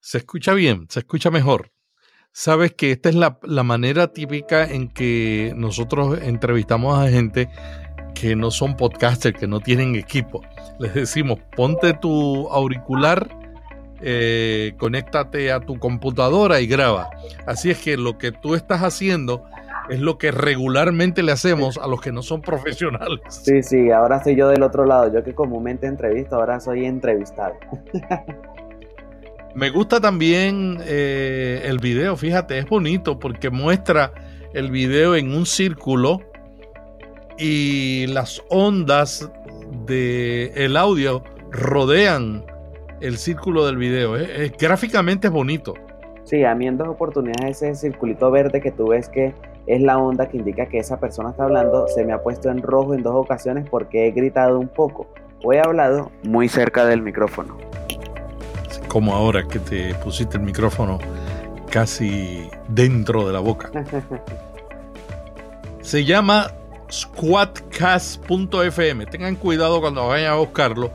[0.00, 1.70] se escucha bien, se escucha mejor.
[2.36, 7.48] Sabes que esta es la, manera típica en que nosotros entrevistamos a gente
[8.14, 10.40] que no son podcasters, que no tienen equipo.
[10.78, 13.28] Les decimos, ponte tu auricular,
[14.00, 17.10] eh, conéctate a tu computadora y graba.
[17.46, 19.44] Así es que lo que tú estás haciendo
[19.88, 23.20] es lo que regularmente le hacemos a los que no son profesionales.
[23.28, 25.12] Sí, sí, ahora soy yo del otro lado.
[25.12, 27.54] Yo que comúnmente entrevisto, ahora soy entrevistado.
[29.54, 34.12] Me gusta también eh, el video, fíjate, es bonito porque muestra
[34.52, 36.20] el video en un círculo
[37.38, 39.30] y las ondas
[39.86, 42.44] del el audio rodean
[43.00, 44.14] el círculo del video.
[44.58, 45.74] gráficamente es bonito.
[46.24, 49.34] Sí, a mí en dos oportunidades ese circulito verde que tú ves que
[49.66, 52.62] es la onda que indica que esa persona está hablando, se me ha puesto en
[52.62, 55.06] rojo en dos ocasiones porque he gritado un poco
[55.42, 57.58] o he hablado muy cerca del micrófono.
[58.88, 60.98] Como ahora que te pusiste el micrófono
[61.70, 63.70] casi dentro de la boca.
[65.80, 66.52] se llama
[67.00, 69.06] squadcast.fm.
[69.06, 70.90] Tengan cuidado cuando vayan a buscarlo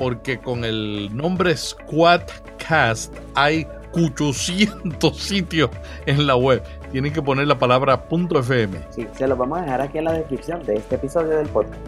[0.00, 5.68] porque con el nombre Squadcast hay 800 sitios
[6.06, 6.62] en la web.
[6.90, 8.78] Tienen que poner la palabra .fm.
[8.88, 11.78] Sí, se los vamos a dejar aquí en la descripción de este episodio del podcast.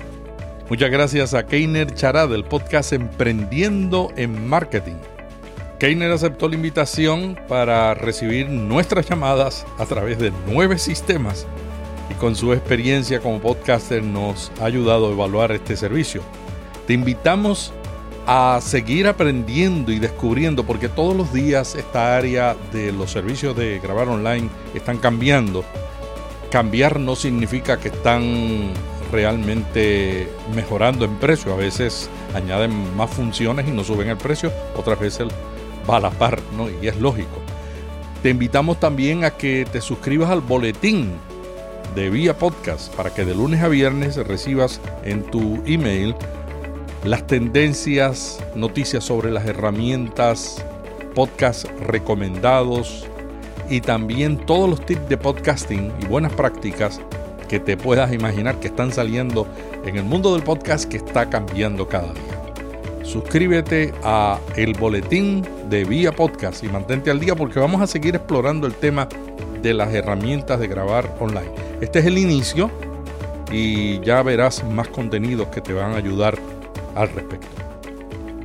[0.68, 4.96] Muchas gracias a Keiner Chará del podcast Emprendiendo en Marketing.
[5.78, 11.46] Keiner aceptó la invitación para recibir nuestras llamadas a través de nueve sistemas
[12.22, 16.22] con su experiencia como podcaster nos ha ayudado a evaluar este servicio.
[16.86, 17.72] Te invitamos
[18.28, 23.80] a seguir aprendiendo y descubriendo, porque todos los días esta área de los servicios de
[23.80, 25.64] grabar online están cambiando.
[26.48, 28.70] Cambiar no significa que están
[29.10, 31.52] realmente mejorando en precio.
[31.52, 35.26] A veces añaden más funciones y no suben el precio, otras veces
[35.90, 36.68] va a la par, ¿no?
[36.70, 37.40] Y es lógico.
[38.22, 41.18] Te invitamos también a que te suscribas al boletín
[41.94, 46.14] de Vía Podcast para que de lunes a viernes recibas en tu email
[47.04, 50.64] las tendencias, noticias sobre las herramientas,
[51.14, 53.06] podcasts recomendados,
[53.72, 57.00] y también todos los tips de podcasting y buenas prácticas
[57.48, 59.46] que te puedas imaginar que están saliendo
[59.84, 63.02] en el mundo del podcast que está cambiando cada día.
[63.02, 68.14] Suscríbete a el boletín de Vía Podcast y mantente al día porque vamos a seguir
[68.14, 69.08] explorando el tema
[69.62, 71.50] de las herramientas de grabar online.
[71.80, 72.70] Este es el inicio
[73.50, 76.38] y ya verás más contenidos que te van a ayudar
[76.94, 77.48] al respecto.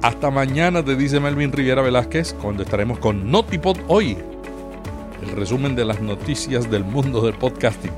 [0.02, 4.18] Hasta mañana te dice Melvin Riviera Velázquez cuando estaremos con Notipod hoy,
[5.22, 7.92] el resumen de las noticias del mundo del podcasting.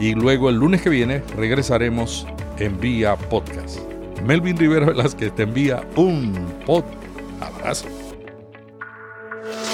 [0.00, 2.26] Y luego el lunes que viene regresaremos
[2.58, 3.78] en Vía Podcast.
[4.24, 6.32] Melvin Rivera Velázquez te envía un
[6.64, 6.84] pod
[7.40, 7.86] abrazo.